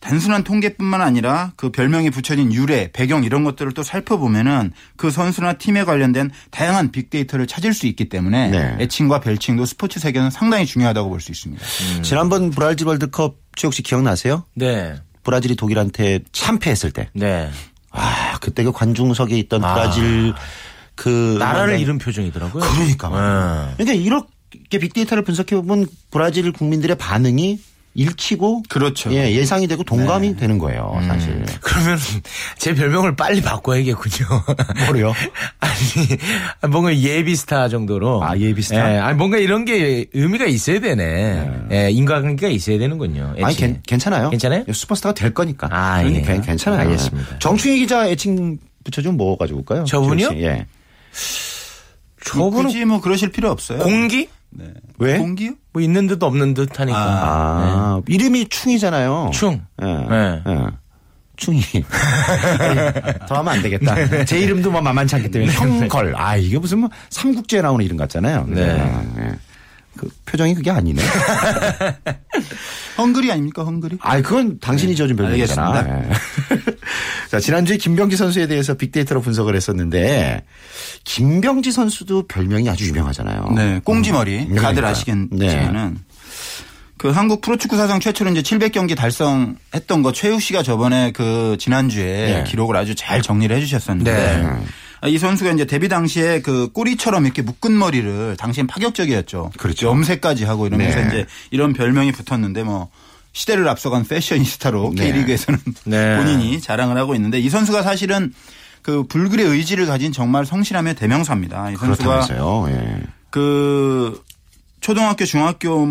단순한 0.00 0.44
통계뿐만 0.44 1.02
아니라 1.02 1.52
그 1.56 1.70
별명이 1.70 2.08
붙여진 2.10 2.54
유래, 2.54 2.90
배경 2.90 3.22
이런 3.22 3.44
것들을 3.44 3.72
또 3.72 3.82
살펴보면은 3.82 4.72
그 4.96 5.10
선수나 5.10 5.54
팀에 5.54 5.84
관련된 5.84 6.30
다양한 6.50 6.90
빅데이터를 6.90 7.46
찾을 7.46 7.74
수 7.74 7.86
있기 7.86 8.08
때문에 8.08 8.48
네. 8.48 8.76
애칭과 8.80 9.20
별칭도 9.20 9.66
스포츠 9.66 10.00
세계는 10.00 10.30
상당히 10.30 10.64
중요하다고 10.64 11.10
볼 11.10 11.20
수 11.20 11.30
있습니다. 11.32 11.62
지난번 12.02 12.50
브라질 12.50 12.86
월드컵 12.86 13.36
씨 13.56 13.82
기억나세요? 13.82 14.44
네. 14.54 14.94
브라질이 15.22 15.54
독일한테 15.56 16.20
참패했을 16.32 16.92
때. 16.92 17.10
네. 17.12 17.50
아, 17.90 18.38
그때 18.40 18.62
그 18.62 18.72
관중석에 18.72 19.38
있던 19.38 19.64
아. 19.64 19.74
브라질 19.74 20.34
그 20.94 21.36
나라를 21.38 21.74
네. 21.74 21.80
잃은 21.80 21.98
표정이더라고요. 21.98 22.62
그러니까. 22.62 23.08
네. 23.08 23.84
그러니까 23.84 23.92
이렇게 23.94 24.78
빅데이터를 24.78 25.24
분석해 25.24 25.56
보면 25.56 25.86
브라질 26.10 26.52
국민들의 26.52 26.96
반응이 26.98 27.58
읽히고 27.94 28.62
그렇죠. 28.68 29.12
예, 29.12 29.32
예상이 29.32 29.66
되고 29.66 29.82
동감이 29.82 30.36
되는 30.36 30.58
거예요, 30.58 30.96
사실. 31.08 31.44
그러면 31.60 31.98
제 32.56 32.72
별명을 32.72 33.16
빨리 33.16 33.40
바꿔야겠군요. 33.42 34.26
뭐래요? 34.86 35.12
아니 35.58 36.70
뭔가 36.70 36.96
예비 36.96 37.34
스타 37.34 37.68
정도로. 37.68 38.22
아, 38.22 38.36
예비 38.38 38.62
스타? 38.62 38.94
예, 38.94 38.98
아니 38.98 39.16
뭔가 39.18 39.38
이런 39.38 39.64
게 39.64 40.06
의미가 40.12 40.46
있어야 40.46 40.78
되네. 40.80 41.50
예, 41.72 41.90
인과관계가 41.90 42.50
있어야 42.52 42.78
되는군요. 42.78 43.34
아니 43.42 43.54
애칭에. 43.54 43.68
괜, 43.72 43.82
괜찮아요. 43.84 44.30
괜찮아요? 44.30 44.64
슈퍼스타가 44.72 45.14
될 45.14 45.34
거니까. 45.34 45.68
아, 45.72 46.04
예. 46.04 46.20
괜찮아요. 46.22 46.80
알겠습니다. 46.82 47.38
정충희 47.40 47.80
기자 47.80 48.08
애칭 48.08 48.58
붙여주면 48.84 49.16
뭐 49.16 49.36
가지고 49.36 49.58
올까요? 49.60 49.84
저분이요? 49.84 50.30
예. 50.36 50.66
저분은 52.24 52.66
굳이 52.66 52.84
뭐 52.84 53.00
그러실 53.00 53.30
필요 53.32 53.50
없어요. 53.50 53.78
공기? 53.80 54.28
왜? 54.98 55.18
공기요? 55.18 55.52
뭐 55.72 55.82
있는 55.82 56.06
듯 56.06 56.22
없는 56.22 56.54
듯 56.54 56.78
하니까. 56.78 56.98
아, 56.98 58.02
이름이 58.06 58.48
충이잖아요. 58.48 59.30
충. 59.32 59.62
예. 59.82 59.86
네. 59.86 60.42
예. 60.46 60.66
충이. 61.36 61.62
더 63.26 63.36
하면 63.36 63.48
안 63.54 63.62
되겠다. 63.62 64.24
제 64.26 64.38
이름도 64.38 64.70
뭐 64.70 64.80
만만치 64.80 65.16
않기 65.16 65.30
때문에 65.30 65.52
형걸. 65.52 66.14
아, 66.16 66.36
이게 66.36 66.58
무슨 66.58 66.80
뭐 66.80 66.90
삼국지에 67.08 67.62
나오는 67.62 67.84
이름 67.84 67.96
같잖아요. 67.96 68.46
네. 68.48 68.62
예. 69.18 69.38
그 69.96 70.08
표정이 70.26 70.54
그게 70.54 70.70
아니네. 70.70 71.02
헝그리 72.96 73.32
아닙니까? 73.32 73.64
헝그리? 73.64 73.98
아, 74.00 74.20
그건 74.20 74.58
당신이 74.60 74.94
지어준 74.94 75.16
별명이잖아. 75.16 75.84
자, 77.30 77.38
지난주에 77.38 77.76
김병지 77.76 78.16
선수에 78.16 78.48
대해서 78.48 78.74
빅데이터로 78.74 79.20
분석을 79.20 79.54
했었는데 79.54 80.42
김병지 81.04 81.70
선수도 81.70 82.26
별명이 82.26 82.68
아주 82.68 82.88
유명하잖아요. 82.88 83.52
네, 83.54 83.80
꽁지머리. 83.84 84.48
음, 84.50 84.56
다들. 84.56 84.84
아시겠지만은 84.84 85.98
그 86.96 87.10
한국 87.10 87.40
프로축구 87.40 87.76
사상 87.76 88.00
최초로 88.00 88.32
이제 88.32 88.42
700경기 88.42 88.96
달성했던 88.96 90.02
거 90.02 90.12
최욱 90.12 90.42
씨가 90.42 90.64
저번에 90.64 91.12
그 91.12 91.56
지난주에 91.60 92.42
네. 92.42 92.44
기록을 92.48 92.76
아주 92.76 92.96
잘 92.96 93.22
정리를 93.22 93.54
해 93.54 93.60
주셨었는데 93.60 94.12
네. 94.12 95.08
이 95.08 95.16
선수가 95.16 95.52
이제 95.52 95.64
데뷔 95.66 95.88
당시에 95.88 96.42
그 96.42 96.72
꼬리처럼 96.72 97.26
이렇게 97.26 97.42
묶은 97.42 97.78
머리를 97.78 98.36
당시엔 98.38 98.66
파격적이었죠. 98.66 99.52
그렇죠. 99.56 99.86
염색까지 99.86 100.44
하고 100.44 100.66
이러면서 100.66 100.98
네. 100.98 101.06
이제 101.06 101.26
이런 101.52 101.74
별명이 101.74 102.10
붙었는데 102.10 102.64
뭐 102.64 102.90
시대를 103.32 103.68
앞서간 103.68 104.04
패셔니스타로 104.04 104.92
네. 104.96 105.06
K리그에서는 105.12 105.60
네. 105.84 106.16
본인이 106.16 106.60
자랑을 106.60 106.96
하고 106.96 107.14
있는데 107.14 107.38
이 107.38 107.48
선수가 107.48 107.82
사실은 107.82 108.32
그 108.82 109.04
불굴의 109.04 109.46
의지를 109.46 109.86
가진 109.86 110.12
정말 110.12 110.46
성실함의 110.46 110.96
대명사입니다. 110.96 111.70
이 111.70 111.76
선수가 111.76 112.26
그렇다면서요. 112.26 112.70
예. 112.70 113.02
그 113.30 114.22
초등학교, 114.80 115.24
중학교 115.24 115.86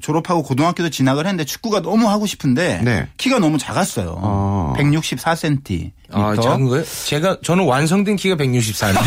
졸업하고 0.00 0.42
고등학교도 0.42 0.90
진학을 0.90 1.26
했는데 1.26 1.44
축구가 1.44 1.82
너무 1.82 2.08
하고 2.08 2.26
싶은데 2.26 2.80
네. 2.84 3.08
키가 3.16 3.38
너무 3.38 3.58
작았어요. 3.58 4.16
어. 4.18 4.74
164cm. 4.78 5.92
아, 6.10 6.34
작은 6.40 6.68
거예요? 6.68 6.84
제가, 7.04 7.38
저는 7.42 7.64
완성된 7.64 8.16
키가 8.16 8.36
164인데. 8.36 8.98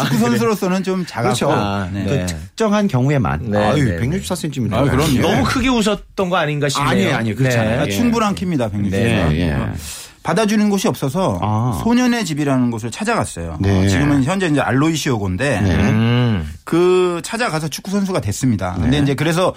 축구 0.00 0.18
선수로서는 0.18 0.82
좀 0.82 1.06
작았고. 1.06 1.28
그렇죠. 1.28 1.52
아, 1.52 1.88
네. 1.92 2.04
네. 2.04 2.26
그 2.26 2.26
특정한 2.26 2.88
경우에만. 2.88 3.50
네, 3.50 3.58
아유, 3.58 3.84
네, 3.84 3.98
164cm. 3.98 4.72
아, 4.72 4.82
그럼요. 4.82 5.20
너무 5.20 5.44
크게 5.44 5.68
웃었던 5.68 6.28
거 6.28 6.36
아닌가 6.36 6.68
싶네요. 6.68 6.90
아니에요, 6.90 7.16
아니에요. 7.16 7.36
그렇잖아요. 7.36 7.80
아, 7.82 7.86
예. 7.86 7.90
충분한 7.90 8.34
키입니다, 8.34 8.68
164. 8.68 8.98
네, 8.98 9.40
예. 9.40 9.56
받아주는 10.24 10.68
곳이 10.68 10.88
없어서 10.88 11.38
아. 11.40 11.80
소년의 11.82 12.24
집이라는 12.26 12.70
곳을 12.70 12.90
찾아갔어요. 12.90 13.56
네. 13.60 13.84
어, 13.84 13.88
지금은 13.88 14.24
현재 14.24 14.46
이제 14.46 14.60
알로이시오고인데 14.60 15.60
네. 15.62 15.76
음. 16.38 16.52
그 16.64 17.20
찾아가서 17.24 17.68
축구 17.68 17.90
선수가 17.90 18.20
됐습니다. 18.20 18.74
네. 18.76 18.82
근데 18.82 18.98
이제 18.98 19.14
그래서 19.14 19.54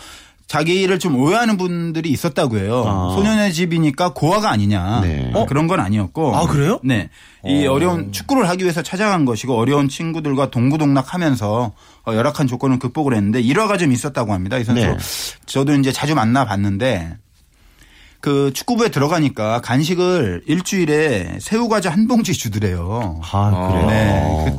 자기를 0.48 1.00
좀 1.00 1.16
오해하는 1.16 1.56
분들이 1.56 2.10
있었다고 2.10 2.58
해요. 2.58 2.84
아. 2.86 3.16
소년의 3.16 3.54
집이니까 3.54 4.14
고아가 4.14 4.52
아니냐. 4.52 5.00
네. 5.02 5.32
어? 5.34 5.46
그런 5.46 5.66
건 5.66 5.80
아니었고. 5.80 6.36
아, 6.36 6.46
그래요? 6.46 6.78
네. 6.84 7.10
이 7.46 7.66
어려운 7.66 8.12
축구를 8.12 8.50
하기 8.50 8.64
위해서 8.64 8.82
찾아간 8.82 9.24
것이고 9.24 9.58
어려운 9.58 9.88
친구들과 9.88 10.52
동구동락하면서 10.52 11.72
어, 12.06 12.14
열악한 12.14 12.48
조건을 12.48 12.80
극복을 12.80 13.16
했는데 13.16 13.40
일화가 13.40 13.78
좀 13.78 13.94
있었다고 13.94 14.34
합니다. 14.34 14.58
이 14.58 14.66
선수. 14.66 14.82
네. 14.82 14.98
저도 15.46 15.74
이제 15.76 15.94
자주 15.94 16.16
만나 16.16 16.44
봤는데 16.44 17.16
그 18.20 18.52
축구부에 18.54 18.90
들어가니까 18.90 19.62
간식을 19.62 20.44
일주일에 20.48 21.38
새우 21.40 21.70
과자 21.70 21.90
한 21.92 22.08
봉지 22.08 22.34
주더래요. 22.34 23.22
아, 23.32 23.70
그래요? 23.70 23.88
네. 23.88 24.46
그 24.46 24.58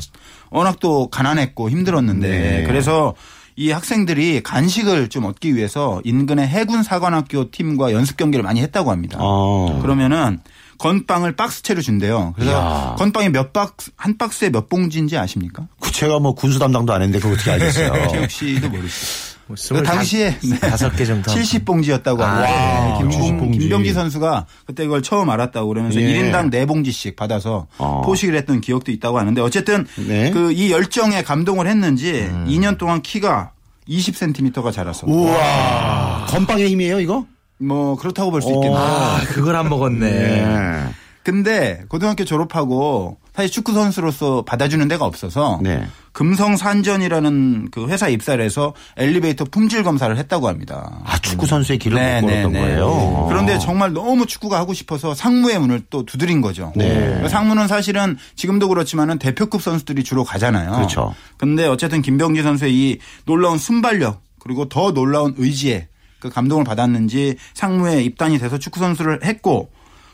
워낙 0.52 0.78
또 0.80 1.08
가난했고 1.08 1.70
힘들었는데 1.70 2.28
네. 2.28 2.64
그래서 2.66 3.14
이 3.56 3.70
학생들이 3.70 4.42
간식을 4.42 5.08
좀 5.08 5.24
얻기 5.24 5.54
위해서 5.56 6.00
인근의 6.04 6.46
해군 6.46 6.82
사관학교 6.82 7.50
팀과 7.50 7.92
연습 7.92 8.16
경기를 8.16 8.42
많이 8.42 8.62
했다고 8.62 8.90
합니다. 8.90 9.18
어. 9.20 9.78
그러면은 9.82 10.40
건빵을 10.78 11.36
박스채로 11.36 11.80
준대요. 11.80 12.32
그래서 12.34 12.50
이야. 12.50 12.94
건빵이 12.98 13.28
몇 13.28 13.52
박스 13.52 13.90
한 13.96 14.16
박스에 14.18 14.50
몇 14.50 14.68
봉지인지 14.68 15.16
아십니까? 15.16 15.68
그 15.80 15.92
제가 15.92 16.18
뭐 16.18 16.34
군수 16.34 16.58
담당도 16.58 16.92
안 16.92 17.02
했는데 17.02 17.18
그걸 17.20 17.34
어떻게 17.34 17.50
알겠어요. 17.52 18.08
최욱 18.10 18.30
씨도 18.30 18.68
모르시죠. 18.68 19.31
뭐 19.46 19.56
그 19.70 19.82
당시에 19.82 20.38
네. 20.42 20.58
다섯 20.58 20.94
개 20.96 21.04
정도. 21.04 21.30
70봉지였다고 21.30 22.18
와, 22.20 22.28
하는데 22.30 22.98
김봉, 23.10 23.50
70봉지. 23.50 23.58
김병지 23.60 23.92
선수가 23.92 24.46
그때 24.66 24.84
그걸 24.84 25.02
처음 25.02 25.30
알았다고 25.30 25.68
그러면서 25.68 26.00
예. 26.00 26.06
1인당 26.06 26.50
4봉지씩 26.52 27.16
받아서 27.16 27.66
어. 27.78 28.02
포식을 28.04 28.34
했던 28.36 28.60
기억도 28.60 28.92
있다고 28.92 29.18
하는데 29.18 29.40
어쨌든 29.40 29.86
네. 29.96 30.28
음. 30.28 30.32
그이 30.32 30.70
열정에 30.72 31.22
감동을 31.22 31.66
했는지 31.66 32.30
2년 32.46 32.78
동안 32.78 33.02
키가 33.02 33.52
20cm가 33.88 34.72
자라서 34.72 35.06
우와. 35.06 36.26
건빵의 36.28 36.68
힘이에요, 36.70 37.00
이거? 37.00 37.26
뭐 37.58 37.96
그렇다고 37.96 38.30
볼수 38.30 38.48
어. 38.48 38.52
있겠네요. 38.54 38.76
아, 38.78 39.20
그걸 39.28 39.56
안 39.56 39.68
먹었네. 39.68 40.10
네. 40.10 40.88
근데 41.24 41.82
고등학교 41.88 42.24
졸업하고 42.24 43.18
사실 43.34 43.50
축구 43.50 43.72
선수로서 43.72 44.42
받아주는 44.42 44.86
데가 44.88 45.06
없어서 45.06 45.58
네. 45.62 45.86
금성산전이라는 46.12 47.70
그 47.70 47.88
회사 47.88 48.08
입사를 48.08 48.44
해서 48.44 48.74
엘리베이터 48.96 49.44
품질 49.44 49.82
검사를 49.82 50.14
했다고 50.14 50.48
합니다. 50.48 51.00
아, 51.04 51.18
축구 51.18 51.46
선수의 51.46 51.78
길을 51.78 51.96
네, 51.96 52.20
못 52.20 52.26
네, 52.26 52.42
걸었던 52.42 52.52
네. 52.52 52.60
거예요. 52.60 53.26
그런데 53.28 53.58
정말 53.58 53.92
너무 53.94 54.26
축구가 54.26 54.58
하고 54.58 54.74
싶어서 54.74 55.14
상무의 55.14 55.58
문을 55.60 55.82
또 55.88 56.04
두드린 56.04 56.42
거죠. 56.42 56.72
네. 56.76 57.26
상무는 57.28 57.68
사실은 57.68 58.18
지금도 58.36 58.68
그렇지만은 58.68 59.18
대표급 59.18 59.62
선수들이 59.62 60.04
주로 60.04 60.24
가잖아요. 60.24 60.72
그렇죠. 60.72 61.14
근데 61.38 61.66
어쨌든 61.66 62.02
김병지 62.02 62.42
선수의 62.42 62.74
이 62.74 62.98
놀라운 63.24 63.56
순발력 63.56 64.20
그리고 64.40 64.68
더 64.68 64.92
놀라운 64.92 65.34
의지에 65.38 65.88
그 66.18 66.28
감동을 66.28 66.64
받았는지 66.64 67.36
상무에 67.54 68.02
입단이 68.02 68.38
돼서 68.38 68.58
축구 68.58 68.78
선수를 68.80 69.24
했고 69.24 69.70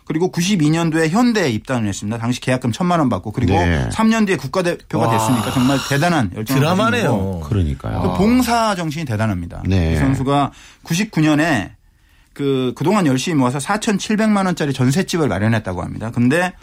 그리고 0.09 0.33
92년도에 0.33 1.11
현대에 1.11 1.51
입단을 1.51 1.87
했습니다. 1.87 2.17
당시 2.17 2.41
계약금 2.41 2.73
천만 2.73 2.99
원 2.99 3.11
받고 3.11 3.31
그리고 3.31 3.53
네. 3.53 3.87
3년 3.93 4.27
뒤에 4.27 4.37
국가대표가 4.37 5.11
됐으니까 5.11 5.53
정말 5.53 5.79
대단한 5.89 6.31
열정을. 6.35 6.63
드라마네요. 6.63 7.41
그러니까요. 7.45 8.01
그 8.01 8.15
봉사 8.17 8.75
정신이 8.75 9.05
대단합니다. 9.05 9.63
네. 9.67 9.93
이 9.93 9.97
선수가 9.97 10.53
99년에 10.85 11.73
그 12.33 12.73
그동안 12.75 13.07
열심히 13.07 13.37
모아서 13.37 13.59
4,700만 13.59 14.47
원짜리 14.47 14.73
전셋집을 14.73 15.29
마련했다고 15.29 15.83
합니다. 15.83 16.11
근데 16.11 16.55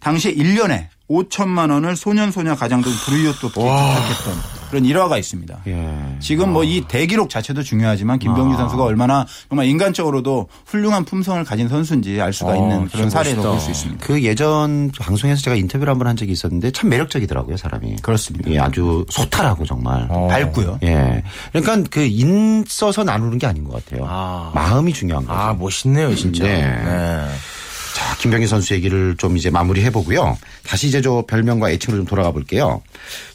당시에 0.00 0.34
1년에 0.34 0.86
5천만 1.10 1.70
원을 1.70 1.96
소년 1.96 2.30
소녀 2.30 2.54
가장 2.56 2.80
등 2.80 2.90
불이웃도 3.04 3.48
부탁했던 3.50 4.34
그런 4.74 4.84
일화가 4.84 5.18
있습니다. 5.18 5.60
예. 5.68 6.16
지금 6.18 6.52
뭐 6.52 6.64
이 6.64 6.82
대기록 6.88 7.28
자체도 7.30 7.62
중요하지만 7.62 8.18
김병기 8.18 8.54
아. 8.54 8.56
선수가 8.56 8.82
얼마나 8.84 9.26
정말 9.48 9.66
인간적으로도 9.66 10.48
훌륭한 10.66 11.04
품성을 11.04 11.44
가진 11.44 11.68
선수인지 11.68 12.20
알 12.20 12.32
수가 12.32 12.52
어, 12.52 12.56
있는 12.56 12.88
그런 12.88 13.02
진짜 13.08 13.10
사례로 13.18 13.36
멋있다. 13.36 13.50
볼수 13.50 13.70
있습니다. 13.70 14.06
그 14.06 14.22
예전 14.22 14.90
방송에서 14.98 15.42
제가 15.42 15.54
인터뷰를 15.56 15.90
한 15.92 15.98
번 15.98 16.08
한 16.08 16.16
적이 16.16 16.32
있었는데 16.32 16.70
참 16.72 16.88
매력적이더라고요, 16.90 17.56
사람이. 17.56 17.96
그렇습니다. 18.02 18.50
예, 18.50 18.58
아주 18.58 19.06
소탈하고 19.10 19.64
정말. 19.64 20.06
어. 20.10 20.26
밝고요. 20.28 20.78
예. 20.82 21.22
그러니까 21.52 21.88
그 21.90 22.00
인써서 22.04 23.04
나누는 23.04 23.38
게 23.38 23.46
아닌 23.46 23.64
것 23.64 23.84
같아요. 23.84 24.06
아. 24.08 24.50
마음이 24.54 24.92
중요한 24.92 25.24
거죠. 25.26 25.38
아, 25.38 25.52
멋있네요, 25.54 26.14
진짜. 26.14 26.44
네. 26.44 26.62
네. 26.62 27.20
자, 28.24 28.30
김병희 28.30 28.46
선수 28.46 28.74
얘기를 28.74 29.16
좀 29.16 29.36
이제 29.36 29.50
마무리해 29.50 29.90
보고요. 29.90 30.38
다시 30.66 30.88
이제 30.88 31.02
저 31.02 31.24
별명과 31.26 31.70
애칭으로 31.70 32.00
좀 32.00 32.06
돌아가 32.06 32.32
볼게요. 32.32 32.82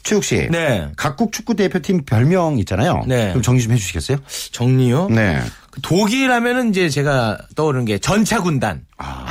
최욱 0.02 0.24
씨. 0.24 0.48
네. 0.50 0.88
각국 0.96 1.32
축구 1.32 1.54
대표팀 1.54 2.04
별명 2.04 2.58
있잖아요. 2.58 3.04
네. 3.06 3.28
그럼 3.28 3.42
정리 3.42 3.62
좀 3.62 3.72
해주시겠어요? 3.72 4.18
정리요? 4.50 5.08
네. 5.08 5.40
그 5.70 5.80
독일 5.80 6.32
하면은 6.32 6.70
이제 6.70 6.88
제가 6.88 7.38
떠오르는 7.54 7.84
게 7.84 7.98
전차 7.98 8.40
군단. 8.40 8.84
아. 8.98 9.26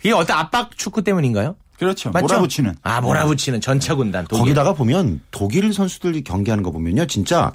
이게 0.00 0.12
어떤 0.12 0.38
압박 0.38 0.76
축구 0.76 1.02
때문인가요? 1.02 1.56
그렇죠. 1.78 2.10
맞죠? 2.10 2.26
몰아붙이는. 2.26 2.74
아, 2.82 3.00
몰아붙이는 3.00 3.62
전차 3.62 3.94
군단. 3.94 4.26
독일. 4.28 4.40
거기다가 4.40 4.74
보면 4.74 5.20
독일 5.30 5.72
선수들이 5.72 6.24
경기하는 6.24 6.62
거 6.62 6.70
보면요, 6.70 7.06
진짜 7.06 7.52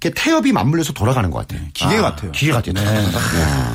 태엽이 0.00 0.52
맞물려서 0.52 0.92
돌아가는 0.92 1.30
것 1.30 1.46
같아요. 1.46 1.66
기계 1.72 1.96
같아요. 1.96 2.30
기계 2.32 2.52
같아요. 2.52 2.74
네. 2.74 2.82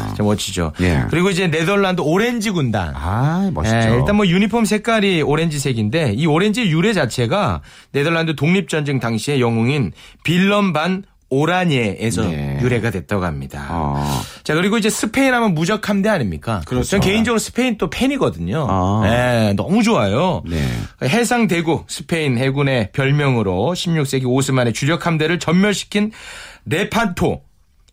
진짜 0.07 0.23
멋지죠. 0.23 0.71
예. 0.81 1.05
그리고 1.09 1.29
이제 1.29 1.47
네덜란드 1.47 2.01
오렌지 2.01 2.51
군단. 2.51 2.93
아, 2.95 3.49
멋있죠. 3.53 3.75
예, 3.75 3.95
일단 3.97 4.15
뭐 4.15 4.27
유니폼 4.27 4.65
색깔이 4.65 5.21
오렌지색인데 5.21 6.13
이 6.13 6.25
오렌지 6.25 6.63
유래 6.63 6.93
자체가 6.93 7.61
네덜란드 7.91 8.35
독립전쟁 8.35 8.99
당시의 8.99 9.41
영웅인 9.41 9.91
빌런 10.23 10.73
반 10.73 11.03
오라니에에서 11.31 12.27
네. 12.27 12.59
유래가 12.61 12.91
됐다고 12.91 13.23
합니다. 13.25 13.67
어. 13.71 14.21
자 14.43 14.53
그리고 14.53 14.77
이제 14.77 14.89
스페인 14.89 15.33
하면 15.33 15.55
무적 15.55 15.89
함대 15.89 16.09
아닙니까? 16.09 16.61
그렇죠. 16.65 16.89
전 16.89 16.99
개인적으로 16.99 17.39
스페인 17.39 17.77
또 17.77 17.89
팬이거든요. 17.89 18.67
아. 18.69 19.01
예, 19.05 19.53
너무 19.53 19.81
좋아요. 19.81 20.43
네. 20.45 20.61
해상 21.01 21.47
대구 21.47 21.85
스페인 21.87 22.37
해군의 22.37 22.91
별명으로 22.91 23.73
16세기 23.73 24.25
오스만의 24.25 24.73
주력 24.73 25.07
함대를 25.07 25.39
전멸시킨 25.39 26.11
네판토 26.65 27.41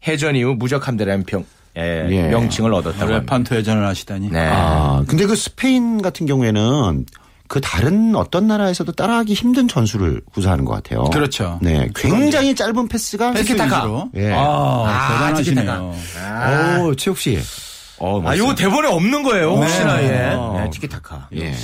해전 0.07 0.37
이후 0.37 0.55
무적 0.59 0.89
함대라는 0.89 1.25
평 1.25 1.45
예, 1.77 2.07
예. 2.11 2.29
명칭을 2.29 2.75
얻었다고 2.75 3.01
합니다. 3.01 3.21
레판토 3.21 3.55
회전을 3.55 3.87
하시다니. 3.87 4.31
네. 4.31 4.49
아, 4.53 5.05
근데 5.07 5.27
그 5.27 5.37
스페인 5.37 6.03
같은 6.03 6.27
경우에는 6.27 7.07
그 7.49 7.61
다른 7.63 8.15
어떤 8.15 8.47
나라에서도 8.47 8.93
따라하기 8.93 9.33
힘든 9.33 9.69
전술을 9.69 10.21
구사하는 10.33 10.65
것 10.67 10.75
같아요. 10.75 11.05
그렇죠. 11.05 11.59
네. 11.63 11.89
굉장히 11.95 12.55
짧은 12.55 12.89
패스가 12.89 13.33
패스 13.33 13.47
티키타카. 13.47 13.77
위주로. 13.79 14.11
예. 14.17 14.33
아, 14.33 14.85
아, 14.87 15.33
대단하시네요. 15.33 15.95
오, 16.83 16.95
최욱 16.95 17.19
씨. 17.19 17.39
어, 17.99 18.23
아. 18.25 18.37
요거 18.37 18.55
대본에 18.55 18.89
없는 18.89 19.23
거예요, 19.23 19.55
혹시나, 19.57 19.97
네. 19.97 20.05
예. 20.31 20.35
어. 20.35 20.61
네, 20.63 20.71
티키타카. 20.71 21.29
예. 21.37 21.55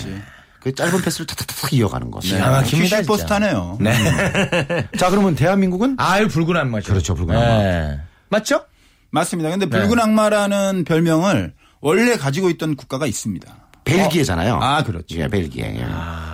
그 0.60 0.74
짧은 0.74 1.02
패스를 1.02 1.26
탁탁탁 1.26 1.74
이어가는 1.74 2.10
거. 2.10 2.20
기가 2.20 2.50
막힙니다, 2.50 2.88
진짜. 2.96 3.02
슈퍼스타네요. 3.02 3.76
네. 3.80 3.92
자, 4.98 5.10
그러면 5.10 5.34
대한민국은 5.34 5.96
아유, 5.98 6.26
붉은 6.28 6.56
악마죠. 6.56 6.88
그렇죠, 6.92 7.14
붉은 7.14 7.36
악마. 7.36 7.58
네. 7.58 8.00
맞죠? 8.30 8.64
맞습니다. 9.10 9.50
근데 9.50 9.66
붉은 9.66 10.00
악마라는 10.00 10.84
별명을 10.84 11.52
원래 11.80 12.16
가지고 12.16 12.48
있던 12.48 12.74
국가가 12.76 13.06
있습니다. 13.06 13.54
벨기에잖아요. 13.84 14.58
아, 14.60 14.82
그렇죠. 14.82 15.16
예, 15.16 15.28
벨기에. 15.28 15.76
예. 15.76 15.86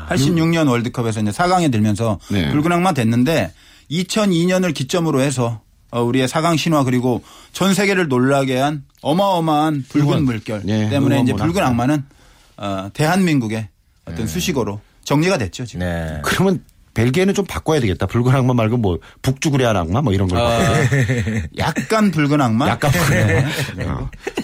86년 0.08 0.68
월드컵에서 0.68 1.20
이제 1.20 1.30
4강에 1.30 1.70
들면서 1.70 2.18
네. 2.30 2.50
붉은 2.50 2.72
악마 2.72 2.92
됐는데 2.92 3.52
2002년을 3.90 4.74
기점으로 4.74 5.20
해서 5.20 5.60
어, 5.90 6.02
우리의 6.02 6.28
4강 6.28 6.56
신화 6.56 6.84
그리고 6.84 7.22
전 7.52 7.74
세계를 7.74 8.08
놀라게 8.08 8.56
한 8.58 8.84
어마어마한 9.02 9.86
붉은. 9.88 10.24
물결 10.24 10.62
네, 10.64 10.88
때문에 10.88 11.20
이제. 11.22 11.32
붉은 11.32 11.62
악마는 11.62 12.04
어, 12.58 12.90
대한민국의 12.92 13.68
어떤 14.04 14.26
수식어로 14.26 14.80
정리가 15.04 15.38
됐죠 15.38 15.64
지금. 15.66 15.80
네. 15.86 16.20
그러면 16.22 16.62
벨기에는 16.94 17.34
좀 17.34 17.44
바꿔야 17.44 17.80
되겠다. 17.80 18.06
붉은 18.06 18.34
악마 18.34 18.52
말고 18.52 18.76
뭐 18.76 18.98
북주구레한 19.22 19.76
악마 19.76 20.02
뭐 20.02 20.12
이런 20.12 20.28
걸 20.28 20.38
바꿔서 20.38 21.46
약간 21.58 22.10
붉은 22.10 22.40
악마. 22.40 22.68
약간 22.68 22.90
그러네. 22.90 23.46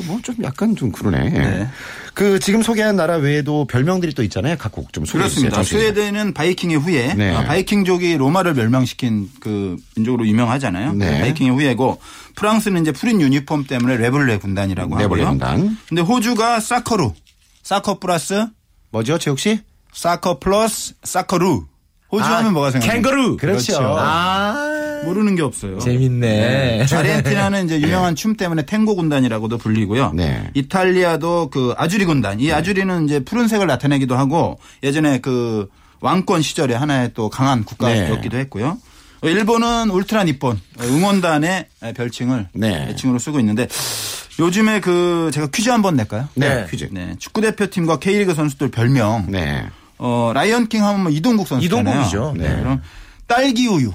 뭐좀 0.06 0.37
약간 0.42 0.76
좀 0.76 0.92
그러네. 0.92 1.68
그 2.14 2.38
지금 2.38 2.62
소개한 2.62 2.96
나라 2.96 3.16
외에도 3.16 3.66
별명들이 3.66 4.14
또 4.14 4.22
있잖아요. 4.22 4.56
각국 4.59 4.92
좀 4.92 5.04
소개해 5.04 5.28
주세요. 5.28 5.50
그렇습니다. 5.50 5.62
스웨덴은 5.78 6.35
바이킹의 6.35 6.76
후예. 6.78 7.14
네. 7.14 7.35
아, 7.35 7.44
바이킹족이 7.44 8.16
로마를 8.16 8.54
멸망시킨 8.54 9.28
그 9.40 9.76
민족으로 9.96 10.26
유명하잖아요. 10.26 10.92
네. 10.94 11.20
바이킹의 11.20 11.52
후예고 11.52 12.00
프랑스는 12.37 12.82
이제 12.82 12.92
푸른 12.92 13.20
유니폼 13.20 13.64
때문에 13.64 13.96
Les 13.96 14.12
Bleus 14.12 14.38
군단이라고 14.38 14.96
하고요. 14.98 15.28
군단. 15.28 15.76
근데 15.88 16.00
호주가 16.02 16.61
사커루. 16.61 17.12
사커 17.62 17.98
플러스 17.98 18.46
뭐죠, 18.90 19.18
최욱 19.18 19.38
씨? 19.40 19.61
사커 19.92 20.38
플러스 20.38 20.94
사커루. 21.02 21.66
호주 22.12 22.25
아, 22.25 22.38
하면 22.38 22.53
뭐가 22.53 22.71
생각나요? 22.71 23.03
캥거루. 23.03 23.37
그렇죠. 23.37 23.79
아. 23.99 25.03
모르는 25.05 25.35
게 25.35 25.42
없어요. 25.42 25.79
재밌네. 25.79 26.87
아르헨티나는 26.90 27.66
이제 27.66 27.81
유명한 27.81 28.14
춤 28.14 28.37
때문에 28.37 28.64
탱고 28.66 28.97
군단이라고도 28.97 29.59
불리고요. 29.59 30.12
네. 30.14 30.51
이탈리아도 30.55 31.51
그 31.51 31.75
아주리 31.77 32.05
군단. 32.05 32.40
이 32.40 32.53
아주리는 32.53 33.05
이제 33.07 33.21
푸른색을 33.21 33.66
나타내기도 33.66 34.16
하고 34.16 34.59
예전에 34.83 35.19
그 35.19 35.69
왕권 36.01 36.42
시절에 36.42 36.75
하나의 36.75 37.12
또 37.14 37.29
강한 37.29 37.64
국가였기도 37.64 38.37
했고요. 38.38 38.79
어, 39.23 39.29
일본은 39.29 39.90
울트라 39.90 40.25
니폰 40.25 40.61
응원단의 40.81 41.66
별칭을 41.97 42.49
네. 42.53 42.88
애칭으로 42.90 43.19
쓰고 43.19 43.40
있는데 43.40 43.66
요즘에 44.38 44.81
그 44.81 45.31
제가 45.33 45.47
퀴즈 45.49 45.71
한번 45.71 45.97
낼까요? 45.97 46.29
네, 46.35 46.66
퀴즈. 46.71 46.88
네. 46.92 47.14
축구 47.19 47.40
대표팀과 47.40 47.99
K리그 47.99 48.35
선수들 48.35 48.71
별명. 48.71 49.27
네. 49.29 49.66
어, 49.98 50.32
라이언킹 50.35 50.85
하면 50.85 51.02
뭐 51.04 51.11
이동국 51.11 51.48
선수잖아요. 51.48 52.00
이동국이죠. 52.02 52.35
네. 52.37 52.56
그럼 52.61 52.82
딸기 53.26 53.66
우유. 53.66 53.92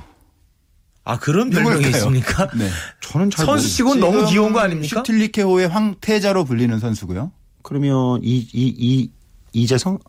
아, 1.04 1.18
그런 1.18 1.50
별명이 1.50 1.76
누굴까요? 1.78 1.96
있습니까? 1.98 2.48
네. 2.56 2.70
저는 3.02 3.32
잘 3.32 3.46
선수 3.46 3.68
치고는 3.70 4.00
너무 4.00 4.26
귀여운 4.30 4.54
거 4.54 4.60
아닙니까? 4.60 5.00
슈틸리케호의 5.00 5.68
황태자로 5.68 6.46
불리는 6.46 6.78
선수고요. 6.80 7.32
그러면 7.64 8.20
이 8.24 8.48
이 8.54 8.76
이 8.78 9.10
이재성 9.54 10.00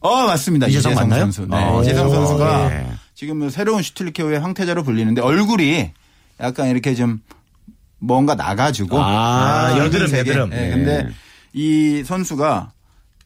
어 0.00 0.26
맞습니다. 0.26 0.66
이재성 0.66 0.94
맞나요? 0.94 1.20
선수. 1.22 1.46
네. 1.46 1.56
아, 1.56 1.80
이재성 1.80 2.06
오, 2.08 2.10
선수가 2.14 2.70
예. 2.72 2.86
지금 3.14 3.48
새로운 3.50 3.82
슈틸리케호의 3.82 4.40
황태자로 4.40 4.82
불리는데 4.82 5.20
얼굴이 5.20 5.92
약간 6.40 6.68
이렇게 6.68 6.94
좀 6.94 7.20
뭔가 7.98 8.34
나가지고 8.34 8.98
아, 9.00 9.68
붉은 9.70 9.84
여드름, 9.86 10.06
색의. 10.08 10.20
여드름. 10.30 10.50
네, 10.50 10.70
근데 10.70 11.08
이 11.52 12.02
선수가 12.04 12.72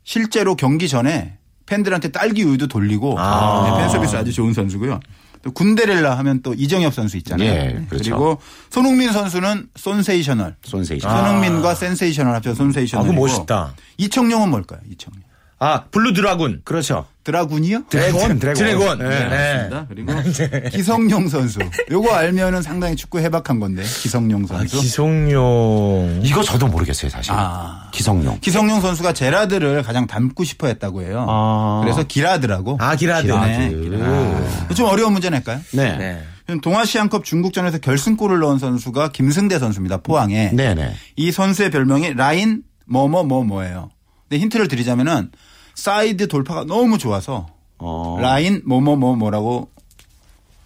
실제로 0.02 0.56
경기 0.56 0.88
전에 0.88 1.38
팬들한테 1.66 2.08
딸기 2.10 2.42
우유도 2.42 2.66
돌리고 2.68 3.18
아. 3.18 3.70
네, 3.70 3.80
팬 3.82 3.88
서비스 3.90 4.16
아주 4.16 4.32
좋은 4.32 4.52
선수고요. 4.52 5.00
또 5.42 5.50
군데렐라 5.52 6.16
하면 6.18 6.40
또 6.42 6.54
이정협 6.54 6.94
선수 6.94 7.18
있잖아요. 7.18 7.46
예, 7.48 7.84
그렇죠. 7.90 8.10
그리고 8.10 8.38
손흥민 8.70 9.12
선수는 9.12 9.68
손세이셔널. 9.76 10.56
손세이션. 10.62 11.10
손흥민과 11.10 11.74
센세이셔널 11.74 12.34
합쳐 12.34 12.54
손세이셔널. 12.54 13.04
아, 13.04 13.08
그거 13.10 13.20
멋있다. 13.20 13.74
이청용은 13.98 14.48
뭘까요? 14.48 14.80
이청용. 14.90 15.20
아, 15.64 15.84
blue 15.90 16.12
dragoon. 16.12 16.60
그렇죠. 16.64 17.06
dragoon이요? 17.24 17.84
dragon, 17.88 18.38
dragon. 18.38 18.54
dragon. 18.54 18.98
네. 18.98 19.08
네. 19.08 19.68
맞습니다. 19.70 19.86
그리고 19.88 20.68
기성용 20.70 21.28
선수. 21.28 21.58
요거 21.90 22.12
알면은 22.14 22.60
상당히 22.60 22.96
축구 22.96 23.18
해박한 23.18 23.60
건데 23.60 23.82
기성용 23.82 24.44
아, 24.44 24.58
선수. 24.58 24.78
기송용. 24.78 26.20
이거 26.22 26.42
저도 26.42 26.66
모르겠어요, 26.66 27.10
사실. 27.10 27.32
아. 27.34 27.88
기성용. 27.92 28.40
기성용 28.40 28.82
선수가 28.82 29.14
제라드를 29.14 29.82
가장 29.82 30.06
닮고 30.06 30.44
싶어 30.44 30.66
했다고 30.66 31.00
해요. 31.00 31.24
아. 31.26 31.80
그래서 31.82 32.02
기라드라고. 32.02 32.76
아, 32.80 32.94
기라드. 32.94 33.26
네. 33.28 33.70
기라드. 33.70 34.74
좀 34.74 34.86
어려운 34.86 35.14
문제 35.14 35.30
낼까요? 35.30 35.60
네. 35.72 35.96
네. 35.96 36.22
동아시안컵 36.60 37.24
중국전에서 37.24 37.78
결승골을 37.78 38.38
넣은 38.40 38.58
선수가 38.58 39.12
김승대 39.12 39.58
선수입니다. 39.58 40.02
포항에. 40.02 40.50
네, 40.52 40.74
네. 40.74 40.94
이 41.16 41.32
선수의 41.32 41.70
별명이 41.70 42.12
라인 42.12 42.64
뭐뭐뭐 42.84 43.44
뭐예요. 43.44 43.90
근데 44.28 44.42
힌트를 44.42 44.68
드리자면은 44.68 45.30
사이드 45.74 46.28
돌파가 46.28 46.64
너무 46.64 46.98
좋아서 46.98 47.46
어, 47.78 48.18
라인 48.20 48.62
뭐뭐 48.64 48.96
뭐 48.96 49.16
뭐라고 49.16 49.70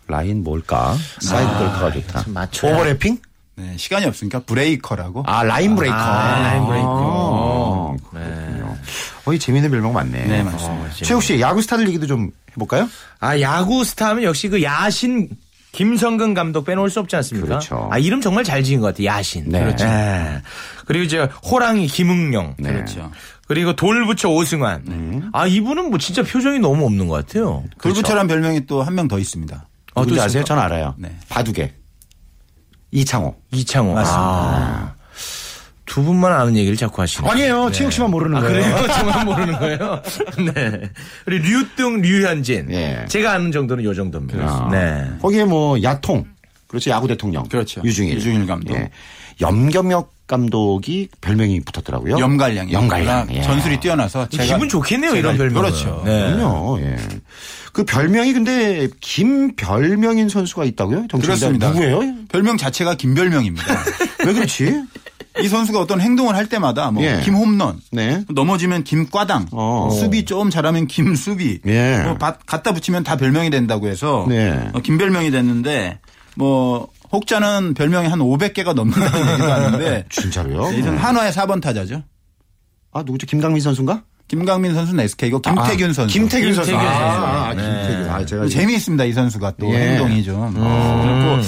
라인 0.06 0.42
뭘까? 0.42 0.96
사이드 1.20 1.58
돌파가 1.58 1.92
좋다. 1.92 2.24
오버래핑? 2.68 3.18
네, 3.56 3.76
시간이 3.76 4.06
없으니까 4.06 4.40
breaker라고. 4.40 5.24
아, 5.26 5.42
line 5.42 5.74
breaker. 5.74 5.96
아, 5.96 6.40
line 6.40 6.66
breaker. 6.66 7.96
아. 8.14 8.78
어, 9.24 9.32
이 9.34 9.38
재밌는 9.38 9.70
별명 9.70 9.92
많네. 9.92 10.24
네, 10.24 10.42
맞습니다. 10.42 10.84
어, 10.84 10.88
최욱 10.92 11.22
씨, 11.22 11.40
야구 11.40 11.60
스타들 11.60 11.86
얘기도 11.88 12.06
좀 12.06 12.30
해볼까요? 12.52 12.88
아, 13.20 13.38
야구 13.40 13.84
스타면 13.84 14.24
역시 14.24 14.48
그 14.48 14.62
야신 14.62 15.28
김성근 15.72 16.32
감독 16.34 16.64
빼놓을 16.64 16.88
수 16.88 17.00
없지 17.00 17.16
않습니까? 17.16 17.46
그렇죠. 17.46 17.88
아, 17.90 17.98
이름 17.98 18.20
정말 18.22 18.42
잘 18.44 18.62
지은 18.62 18.80
것 18.80 18.86
같아요. 18.86 19.06
야신. 19.06 19.44
네. 19.48 19.60
그렇죠. 19.60 19.84
네. 19.84 20.40
그리고 20.86 21.04
이제 21.04 21.28
호랑이 21.44 21.86
김응용. 21.88 22.54
네. 22.58 22.72
그렇죠. 22.72 23.10
그리고 23.48 23.74
돌부처 23.74 24.28
오승환. 24.28 25.30
아, 25.32 25.46
이분은 25.46 25.88
뭐 25.90 25.98
진짜 25.98 26.22
표정이 26.22 26.58
너무 26.58 26.84
없는 26.84 27.08
것 27.08 27.14
같아요. 27.26 27.64
돌부처란 27.82 28.26
별명이 28.28 28.66
또 28.66 28.82
한 28.82 28.94
명 28.94 29.08
더 29.08 29.18
있습니다. 29.18 29.66
어, 29.94 30.02
누군지 30.02 30.18
또 30.18 30.22
아세요? 30.24 30.44
전 30.44 30.58
알아요. 30.58 30.94
네. 30.98 31.16
바두개. 31.28 31.72
이창호. 32.90 33.34
이창호. 33.52 33.94
맞습니다. 33.94 34.22
아, 34.22 34.94
두 35.86 36.02
분만 36.02 36.32
아는 36.32 36.56
얘기를 36.56 36.76
자꾸 36.76 37.00
하시네요. 37.02 37.30
아니에요. 37.30 37.70
최욱 37.72 37.90
씨만 37.92 38.10
모르는 38.10 38.36
아, 38.36 38.40
거예요. 38.42 38.62
그래요? 38.62 38.86
정말 38.92 39.24
모르는 39.24 39.58
거예요? 39.58 40.02
네. 40.54 40.90
그리고 41.24 41.44
류등, 41.46 42.02
류현진. 42.02 42.68
예. 42.70 43.04
제가 43.08 43.32
아는 43.32 43.50
정도는 43.52 43.84
요 43.84 43.94
정도입니다. 43.94 44.44
아. 44.44 44.68
네. 44.70 45.10
거기에 45.20 45.44
뭐, 45.44 45.82
야통. 45.82 46.26
그렇죠. 46.66 46.90
야구 46.90 47.08
대통령. 47.08 47.44
그렇죠. 47.48 47.80
유중일. 47.82 48.16
유중일 48.16 48.46
감독. 48.46 48.74
예. 48.74 48.90
염겸혁 49.40 50.12
감독이 50.26 51.08
별명이 51.22 51.60
붙었더라고요. 51.60 52.18
염갈량이 52.18 52.72
염갈량. 52.72 53.28
예. 53.32 53.40
전술이 53.42 53.80
뛰어나서 53.80 54.28
제가 54.28 54.44
기분 54.44 54.68
좋겠네요 54.68 55.14
이런 55.16 55.34
제가- 55.34 55.38
별명. 55.38 55.62
그렇죠. 55.62 56.02
네. 56.04 56.34
그럼요. 56.34 56.78
예. 56.82 56.96
그 57.72 57.84
별명이 57.84 58.34
근데 58.34 58.88
김별명인 59.00 60.28
선수가 60.28 60.64
있다고요? 60.64 61.06
그렇습니다. 61.08 61.68
누구예요? 61.70 62.00
별명 62.28 62.58
자체가 62.58 62.94
김별명입니다. 62.96 63.64
왜 64.26 64.32
그렇지? 64.34 64.82
이 65.40 65.48
선수가 65.48 65.78
어떤 65.80 66.00
행동을 66.00 66.34
할 66.34 66.46
때마다 66.48 66.90
뭐 66.90 67.02
예. 67.04 67.20
김홈런, 67.24 67.80
네. 67.92 68.24
넘어지면 68.28 68.82
김과당, 68.84 69.46
어. 69.52 69.88
수비 69.98 70.24
좀 70.24 70.50
잘하면 70.50 70.88
김수비, 70.88 71.60
예. 71.64 72.02
뭐 72.04 72.18
바- 72.18 72.36
갖다 72.44 72.72
붙이면 72.72 73.04
다 73.04 73.16
별명이 73.16 73.48
된다고 73.50 73.86
해서 73.86 74.26
네. 74.28 74.68
어, 74.74 74.80
김별명이 74.80 75.30
됐는데 75.30 76.00
뭐 76.34 76.88
혹자는 77.12 77.74
별명이 77.74 78.08
한 78.08 78.18
500개가 78.18 78.74
넘는다는 78.74 79.28
얘기도 79.32 79.52
하는데 79.52 80.04
진짜로요? 80.10 80.76
이전 80.78 80.96
한화의 80.98 81.32
4번 81.32 81.60
타자죠. 81.60 82.02
아 82.92 83.02
누구죠? 83.02 83.26
김강민 83.26 83.60
선수인가? 83.62 84.02
김강민 84.28 84.74
선수는 84.74 85.04
SK고 85.04 85.40
김태균 85.40 85.90
아, 85.90 85.92
선수. 85.94 86.12
김태균 86.12 86.54
선수. 86.54 86.70
김태균 86.70 86.90
아, 86.92 87.02
선수. 87.02 87.26
아, 87.38 87.54
네. 87.54 87.62
김태균. 87.62 88.10
아, 88.10 88.26
제가 88.26 88.48
재미있습니다 88.48 89.04
이 89.04 89.12
선수가 89.12 89.54
또 89.58 89.72
예. 89.74 89.78
행동이 89.92 90.22
좀. 90.22 90.52
그리고 90.52 91.42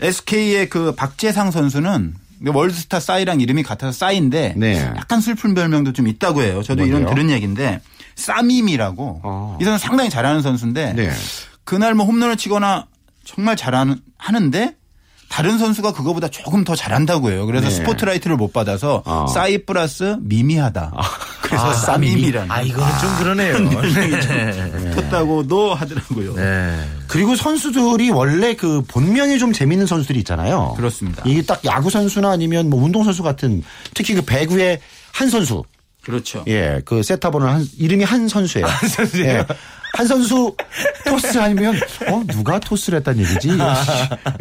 SK의 0.00 0.68
그 0.68 0.94
박재상 0.94 1.50
선수는 1.50 2.14
월드스타 2.44 3.00
싸이랑 3.00 3.40
이름이 3.40 3.62
같아서 3.62 3.92
싸이인데 3.92 4.52
네. 4.58 4.78
약간 4.96 5.22
슬픈 5.22 5.54
별명도 5.54 5.94
좀 5.94 6.06
있다고 6.06 6.42
해요. 6.42 6.62
저도 6.62 6.84
이런 6.84 7.02
뭔데요? 7.04 7.14
들은 7.14 7.30
얘기인데 7.34 7.80
싸밈이라고 8.16 9.20
아. 9.24 9.56
이 9.60 9.64
선수 9.64 9.86
상당히 9.86 10.10
잘하는 10.10 10.42
선수인데 10.42 10.92
네. 10.92 11.10
그날 11.64 11.94
뭐 11.94 12.04
홈런을 12.04 12.36
치거나 12.36 12.86
정말 13.24 13.56
잘하는 13.56 13.96
하는데 14.18 14.74
다른 15.28 15.58
선수가 15.58 15.92
그거보다 15.92 16.28
조금 16.28 16.64
더 16.64 16.74
잘한다고 16.74 17.30
해요. 17.30 17.46
그래서 17.46 17.68
네. 17.68 17.74
스포트라이트를 17.74 18.36
못 18.36 18.52
받아서 18.52 19.02
아. 19.04 19.26
싸이 19.26 19.58
플러스 19.58 20.16
미미하다. 20.20 20.92
그래서 21.42 21.72
싸밈이라는 21.74 22.50
아 22.50 22.62
이거는 22.62 22.92
좀 23.00 23.16
그러네요. 23.18 23.70
붙었다고도 24.94 25.74
하더라고요. 25.74 26.34
네. 26.34 26.88
그리고 27.06 27.36
선수들이 27.36 28.10
원래 28.10 28.54
그 28.54 28.82
본명이 28.88 29.38
좀 29.38 29.52
재밌는 29.52 29.86
선수들이 29.86 30.18
있잖아요. 30.20 30.74
그렇습니다. 30.76 31.22
이게 31.26 31.42
딱 31.42 31.64
야구 31.64 31.90
선수나 31.90 32.30
아니면 32.30 32.68
뭐 32.70 32.82
운동 32.82 33.04
선수 33.04 33.22
같은 33.22 33.62
특히 33.94 34.14
그 34.14 34.22
배구의 34.22 34.80
한 35.12 35.30
선수. 35.30 35.62
그렇죠. 36.06 36.44
예, 36.46 36.80
그 36.84 37.02
세타번호 37.02 37.46
한 37.46 37.66
이름이 37.78 38.04
한 38.04 38.28
선수예요. 38.28 38.66
한 38.66 38.88
선수예요? 38.88 39.38
예. 39.40 39.44
한 39.94 40.06
선수 40.06 40.54
토스 41.06 41.38
아니면 41.38 41.74
어 42.08 42.22
누가 42.28 42.58
토스를 42.60 42.98
했단 42.98 43.18
얘기지? 43.18 43.50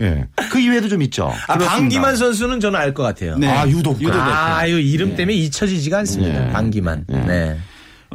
예. 0.01 0.25
그 0.51 0.59
이외에도 0.59 0.87
좀 0.89 1.01
있죠. 1.03 1.27
아, 1.47 1.53
그렇습니다. 1.57 1.71
방기만 1.71 2.15
선수는 2.17 2.59
저는 2.59 2.79
알 2.79 2.93
것 2.93 3.03
같아요. 3.03 3.37
네. 3.37 3.47
아, 3.47 3.67
유독. 3.67 3.99
유독 4.01 4.15
아, 4.19 4.65
이 4.65 4.71
이름 4.91 5.15
때문에 5.15 5.35
잊혀지지가 5.37 5.99
않습니다. 5.99 6.47
예. 6.49 6.51
방기만. 6.51 7.05
예. 7.11 7.17
네. 7.17 7.57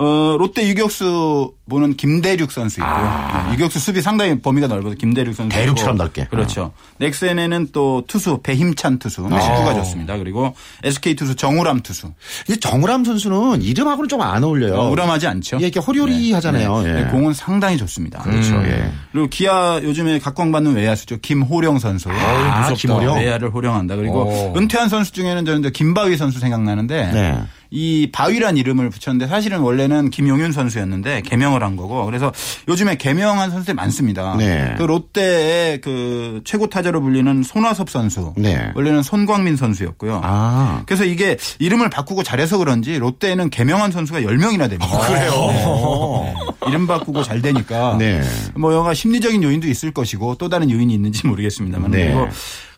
어, 0.00 0.36
롯데 0.38 0.66
유격수 0.66 1.52
보는 1.68 1.94
김대륙 1.96 2.50
선수 2.50 2.80
있고요. 2.80 3.30
네, 3.46 3.52
유격수 3.54 3.78
수비 3.78 4.00
상당히 4.02 4.40
범위가 4.40 4.66
넓어서 4.66 4.94
김대륙 4.96 5.34
선수. 5.34 5.54
아. 5.56 5.60
대륙처럼 5.60 5.96
넓게. 5.96 6.26
그렇죠. 6.30 6.72
넥센에는 6.98 7.68
또 7.72 8.02
투수 8.08 8.40
배힘찬 8.42 8.98
투수. 8.98 9.22
멕시코가 9.22 9.74
좋습니다. 9.74 10.16
그리고 10.16 10.54
SK 10.82 11.14
투수 11.16 11.36
정우람 11.36 11.80
투수. 11.80 12.12
이제 12.48 12.56
정우람 12.58 13.04
선수는 13.04 13.62
이름하고는 13.62 14.08
좀 14.08 14.20
안 14.20 14.44
어울려요. 14.44 14.74
어, 14.74 14.90
우람하지 14.90 15.26
않죠. 15.26 15.56
예, 15.60 15.64
이렇게 15.64 15.80
호리호리 15.80 16.32
하잖아요. 16.32 16.82
네, 16.82 17.00
예. 17.00 17.10
공은 17.10 17.32
상당히 17.32 17.76
좋습니다. 17.78 18.20
그렇죠. 18.22 18.54
예. 18.64 18.90
그리고 19.12 19.28
기아 19.28 19.80
요즘에 19.82 20.18
각광받는 20.18 20.74
외야수죠. 20.74 21.18
김호령 21.22 21.78
선수. 21.78 22.10
아, 22.10 22.60
무섭다. 22.60 22.74
김호령. 22.74 23.16
외야를 23.18 23.52
호령한다. 23.52 23.96
그리고 23.96 24.24
오. 24.24 24.54
은퇴한 24.58 24.88
선수 24.90 25.12
중에는 25.12 25.44
저는 25.46 25.72
김바위 25.72 26.16
선수 26.18 26.38
생각나는데 26.38 27.10
네. 27.12 27.42
이 27.70 28.08
바위란 28.12 28.56
이름을 28.56 28.90
붙였는데 28.90 29.28
사실은 29.28 29.60
원래는 29.60 30.10
김용윤 30.10 30.52
선수였는데 30.52 31.22
개명을 31.22 31.62
한 31.62 31.76
거고 31.76 32.04
그래서 32.04 32.32
요즘에 32.68 32.96
개명한 32.96 33.50
선수들이 33.50 33.74
많습니다. 33.74 34.34
네. 34.36 34.74
그 34.76 34.82
롯데의 34.82 35.80
그 35.80 36.40
최고 36.44 36.68
타자로 36.68 37.00
불리는 37.00 37.42
손화섭 37.42 37.88
선수. 37.90 38.34
네. 38.36 38.70
원래는 38.74 39.02
손광민 39.02 39.56
선수였고요. 39.56 40.20
아. 40.24 40.82
그래서 40.86 41.04
이게 41.04 41.36
이름을 41.58 41.90
바꾸고 41.90 42.22
잘해서 42.22 42.58
그런지 42.58 42.98
롯데에는 42.98 43.50
개명한 43.50 43.92
선수가 43.92 44.20
10명이나 44.20 44.68
됩니다. 44.68 44.98
그래요? 45.06 46.34
이름 46.66 46.86
바꾸고 46.86 47.22
잘 47.22 47.40
되니까. 47.40 47.96
네. 47.98 48.20
뭐 48.54 48.74
영화 48.74 48.94
심리적인 48.94 49.42
요인도 49.42 49.68
있을 49.68 49.92
것이고 49.92 50.34
또 50.36 50.48
다른 50.48 50.70
요인이 50.70 50.92
있는지 50.92 51.26
모르겠습니다만. 51.26 51.90
네. 51.90 52.06
그리고 52.06 52.28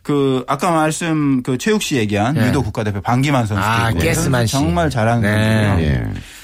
그 0.03 0.43
아까 0.47 0.71
말씀 0.71 1.41
그 1.43 1.57
최욱 1.57 1.81
씨 1.81 1.95
얘기한 1.95 2.35
네. 2.35 2.47
유도 2.47 2.61
국가대표 2.61 3.01
방기만 3.01 3.47
선수. 3.47 3.63
아, 3.63 3.91
가스만 3.91 4.45
씨. 4.45 4.51
정말 4.51 4.89
잘하는 4.89 5.21
네. 5.21 5.67
선수고요. 5.67 5.87
예. 5.87 6.03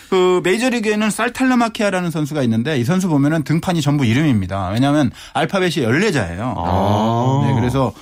그 0.09 0.41
메이저리그에는 0.43 1.11
살탈라마키아라는 1.11 2.09
선수가 2.09 2.41
있는데 2.43 2.79
이 2.79 2.83
선수 2.83 3.07
보면은 3.09 3.43
등판이 3.43 3.81
전부 3.81 4.05
이름입니다. 4.05 4.69
왜냐하면 4.69 5.11
알파벳이 5.33 5.85
14자예요. 5.85 6.55
아. 6.57 7.43
네, 7.45 7.53
그래서 7.53 7.93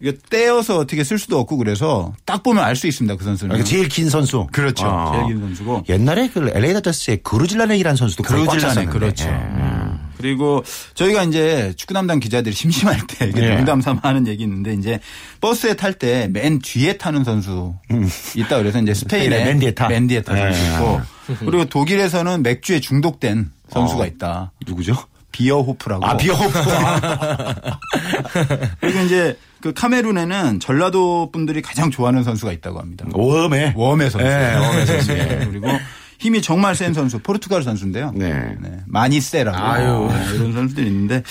이게 0.00 0.16
떼어서 0.28 0.78
어떻게 0.78 1.02
쓸 1.02 1.18
수도 1.18 1.38
없고 1.40 1.56
그래서 1.56 2.12
딱 2.26 2.42
보면 2.42 2.62
알 2.62 2.76
수 2.76 2.86
있습니다. 2.86 3.16
그 3.16 3.24
선수는. 3.24 3.54
그러니까 3.54 3.68
제일 3.68 3.88
긴 3.88 4.10
선수. 4.10 4.46
그렇죠. 4.52 4.86
아. 4.86 5.12
제일 5.12 5.34
긴 5.34 5.40
선수고. 5.40 5.82
옛날에 5.88 6.28
그 6.28 6.50
LA 6.54 6.74
다저스의 6.74 7.22
그루질라넥이라는 7.22 7.96
선수도 7.96 8.22
찼었는데. 8.22 8.86
그렇죠. 8.92 9.28
예. 9.28 9.73
그리고 10.24 10.64
저희가 10.94 11.24
이제 11.24 11.74
축구 11.76 11.92
담당 11.92 12.18
기자들이 12.18 12.54
심심할 12.54 12.98
때 13.06 13.28
이게 13.28 13.42
예. 13.42 13.54
농담 13.56 13.82
삼아 13.82 14.00
하는 14.04 14.26
얘기 14.26 14.42
있는데 14.44 14.72
이제 14.72 14.98
버스에 15.42 15.74
탈 15.74 15.92
때 15.98 16.28
맨 16.28 16.60
뒤에 16.60 16.96
타는 16.96 17.24
선수 17.24 17.74
있다 18.34 18.56
그래서 18.56 18.80
이제 18.80 18.94
스페인에 18.94 19.24
스페인의 19.26 19.44
멘디에타. 19.44 19.88
멘디에타 19.88 20.34
선수 20.34 20.60
예. 20.64 20.72
있고 20.72 21.00
그리고 21.40 21.64
독일에서는 21.66 22.42
맥주에 22.42 22.80
중독된 22.80 23.50
선수가 23.68 24.02
어. 24.02 24.06
있다. 24.06 24.52
누구죠? 24.66 24.96
비어호프라고. 25.32 26.06
아, 26.06 26.16
비어호프. 26.16 26.52
그리고 28.80 29.00
이제 29.00 29.36
그 29.60 29.74
카메룬에는 29.74 30.60
전라도 30.60 31.30
분들이 31.32 31.60
가장 31.60 31.90
좋아하는 31.90 32.22
선수가 32.22 32.50
있다고 32.52 32.78
합니다. 32.78 33.04
워메. 33.12 33.74
워메 33.76 34.10
선수. 34.10 34.26
네, 34.26 34.54
워메 34.56 34.86
선수. 34.86 35.12
예. 35.12 35.46
그리고 35.50 35.66
힘이 36.18 36.42
정말 36.42 36.74
센 36.74 36.94
선수, 36.94 37.18
포르투갈 37.18 37.62
선수인데요. 37.62 38.12
네. 38.14 38.56
많이 38.86 39.20
세라고 39.20 39.56
아유. 39.58 40.08
네, 40.10 40.34
이런 40.34 40.52
선수들이 40.52 40.86
있는데 40.86 41.22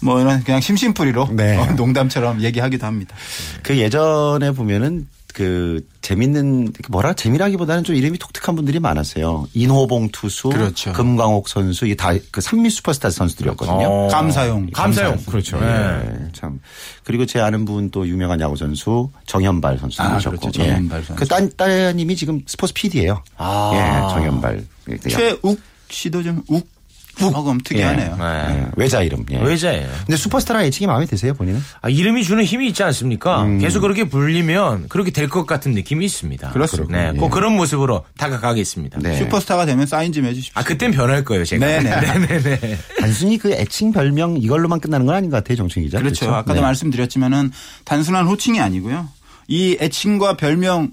뭐 0.00 0.20
이런 0.20 0.42
그냥 0.44 0.60
심심풀이로 0.60 1.30
네. 1.32 1.56
어, 1.56 1.72
농담처럼 1.72 2.40
얘기하기도 2.42 2.86
합니다. 2.86 3.14
그 3.62 3.76
예전에 3.78 4.50
보면은 4.52 5.08
그 5.34 5.86
재밌는 6.00 6.72
그 6.72 6.90
뭐라 6.90 7.12
재미라기보다는 7.12 7.82
좀 7.84 7.96
이름이 7.96 8.18
독특한 8.18 8.54
분들이 8.56 8.78
많았어요. 8.78 9.46
인호봉 9.52 10.10
투수, 10.12 10.48
그렇죠. 10.48 10.92
금광옥 10.92 11.48
선수 11.48 11.84
이게 11.86 11.96
다그 11.96 12.40
삼미 12.40 12.70
슈퍼스타 12.70 13.10
선수들이었거든요. 13.10 13.86
어. 13.86 14.08
감사용. 14.08 14.70
감사용. 14.72 15.18
그렇죠. 15.26 15.58
네. 15.60 15.66
예, 15.66 16.28
참. 16.32 16.60
그리고 17.02 17.26
제 17.26 17.40
아는 17.40 17.64
분 17.66 17.90
또 17.90 18.06
유명한 18.08 18.40
야구 18.40 18.56
선수 18.56 19.10
정현발 19.26 19.78
선수 19.78 20.00
아, 20.00 20.08
나오셨고. 20.08 20.38
그렇죠. 20.38 20.62
정현발 20.62 21.02
선수. 21.04 21.20
그 21.20 21.26
따, 21.28 21.46
따님이 21.48 22.16
지금 22.16 22.40
스포츠 22.46 22.72
PD예요. 22.72 23.22
아. 23.36 23.70
예, 23.74 24.14
정현발. 24.14 24.64
최욱 25.10 25.60
씨도 25.90 26.22
좀 26.22 26.42
욱. 26.48 26.72
조금 27.16 27.60
특이하네요. 27.60 28.16
네. 28.16 28.24
예, 28.60 28.66
외자 28.76 29.02
이름. 29.02 29.24
예. 29.30 29.38
외자예요. 29.40 29.88
근데 30.06 30.16
슈퍼스타랑 30.16 30.64
애칭이 30.64 30.86
마음에 30.86 31.06
드세요, 31.06 31.34
본인은? 31.34 31.60
아, 31.80 31.88
이름이 31.88 32.24
주는 32.24 32.42
힘이 32.44 32.68
있지 32.68 32.82
않습니까? 32.82 33.42
음. 33.44 33.58
계속 33.58 33.80
그렇게 33.80 34.04
불리면 34.04 34.88
그렇게 34.88 35.10
될 35.10 35.28
것 35.28 35.46
같은 35.46 35.72
느낌이 35.72 36.04
있습니다. 36.04 36.50
그렇습니다. 36.50 37.12
네, 37.12 37.18
꼭 37.18 37.30
그런 37.30 37.54
모습으로 37.56 38.04
다가가겠습니다. 38.18 38.98
네. 39.00 39.16
슈퍼스타가 39.18 39.66
되면 39.66 39.86
사인 39.86 40.12
좀 40.12 40.24
해주십시오. 40.26 40.52
아, 40.54 40.62
그땐 40.64 40.90
변할 40.92 41.24
거예요, 41.24 41.44
제가. 41.44 41.64
네네. 41.66 41.90
네네네. 42.00 42.78
단순히 43.00 43.38
그 43.38 43.52
애칭 43.52 43.92
별명 43.92 44.36
이걸로만 44.36 44.80
끝나는 44.80 45.06
건 45.06 45.14
아닌 45.14 45.30
것 45.30 45.36
같아요, 45.38 45.56
정충 45.56 45.82
기자. 45.82 45.98
그렇죠. 45.98 46.30
아까도 46.32 46.54
네. 46.54 46.60
말씀드렸지만은 46.60 47.50
단순한 47.84 48.26
호칭이 48.26 48.60
아니고요. 48.60 49.08
이 49.48 49.76
애칭과 49.80 50.36
별명을 50.36 50.88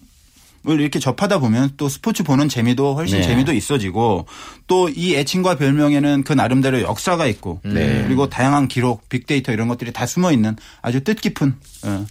이렇게 0.66 1.00
접하다 1.00 1.40
보면 1.40 1.72
또 1.78 1.90
스포츠 1.90 2.24
보는 2.24 2.50
재미도 2.50 2.96
훨씬 2.96 3.18
네. 3.18 3.24
재미도 3.24 3.54
있어지고 3.54 4.28
또 4.68 4.92
이 4.96 5.16
애칭과 5.16 5.56
별명에는 5.56 6.24
그 6.24 6.34
나름대로 6.34 6.82
역사가 6.82 7.26
있고 7.28 7.62
네. 7.64 8.04
그리고 8.06 8.30
다양한 8.30 8.68
기록, 8.68 9.08
빅데이터 9.10 9.52
이런 9.52 9.68
것들이 9.68 9.92
다 9.92 10.06
숨어 10.06 10.32
있는 10.32 10.56
아주 10.82 11.04
뜻깊은 11.04 11.56
어, 11.86 12.06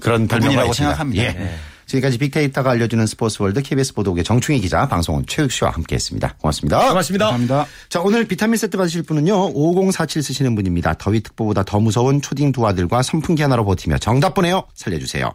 그런 0.00 0.28
별명이라고 0.28 0.72
생각합니다. 0.72 1.22
예. 1.22 1.32
네. 1.32 1.54
지금까지 1.86 2.18
빅데이터가 2.18 2.70
알려주는 2.70 3.06
스포츠 3.06 3.42
월드 3.42 3.60
KBS 3.60 3.94
보도국의 3.94 4.24
정충희 4.24 4.60
기자, 4.60 4.88
방송은 4.88 5.24
최욱 5.26 5.50
씨와 5.50 5.70
함께했습니다. 5.72 6.36
고맙습니다. 6.38 6.88
고맙습니다. 6.88 7.26
감사합니다. 7.26 7.66
자, 7.88 8.00
오늘 8.00 8.24
비타민 8.26 8.56
세트 8.56 8.78
받으실 8.78 9.02
분은요, 9.02 9.50
5047 9.52 10.22
쓰시는 10.22 10.54
분입니다. 10.54 10.94
더위 10.94 11.20
특보보다 11.20 11.64
더 11.64 11.80
무서운 11.80 12.22
초딩 12.22 12.52
두 12.52 12.66
아들과 12.66 13.02
선풍기 13.02 13.42
하나로 13.42 13.64
버티며 13.66 13.98
정답 13.98 14.34
보내요. 14.34 14.62
살려주세요. 14.74 15.32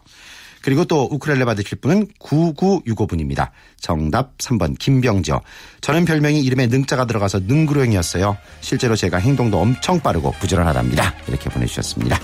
그리고 0.68 0.84
또 0.84 1.08
우크렐레 1.10 1.46
받으실 1.46 1.78
분은 1.78 2.08
9965분입니다. 2.20 3.48
정답 3.80 4.36
3번 4.36 4.78
김병지요. 4.78 5.40
저는 5.80 6.04
별명이 6.04 6.42
이름에 6.42 6.66
능자가 6.66 7.06
들어가서 7.06 7.40
능구령이었어요. 7.46 8.36
실제로 8.60 8.94
제가 8.94 9.16
행동도 9.16 9.58
엄청 9.58 9.98
빠르고 9.98 10.32
부지런하답니다. 10.32 11.14
이렇게 11.26 11.48
보내주셨습니다. 11.48 12.20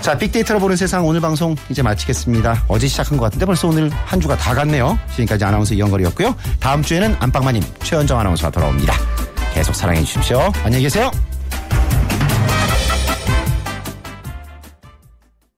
자, 0.00 0.18
빅데이터로 0.18 0.58
보는 0.58 0.74
세상 0.74 1.06
오늘 1.06 1.20
방송 1.20 1.54
이제 1.68 1.80
마치겠습니다. 1.80 2.64
어제 2.66 2.88
시작한 2.88 3.16
것 3.16 3.22
같은데 3.26 3.46
벌써 3.46 3.68
오늘 3.68 3.88
한 3.88 4.20
주가 4.20 4.36
다 4.36 4.52
갔네요. 4.52 4.98
지금까지 5.12 5.44
아나운서 5.44 5.72
이영걸이었고요. 5.72 6.34
다음 6.58 6.82
주에는 6.82 7.14
안방마님 7.20 7.62
최현정 7.84 8.18
아나운서가 8.18 8.50
돌아옵니다. 8.50 8.94
계속 9.54 9.76
사랑해 9.76 10.02
주십시오. 10.02 10.50
안녕히 10.64 10.82
계세요. 10.82 11.08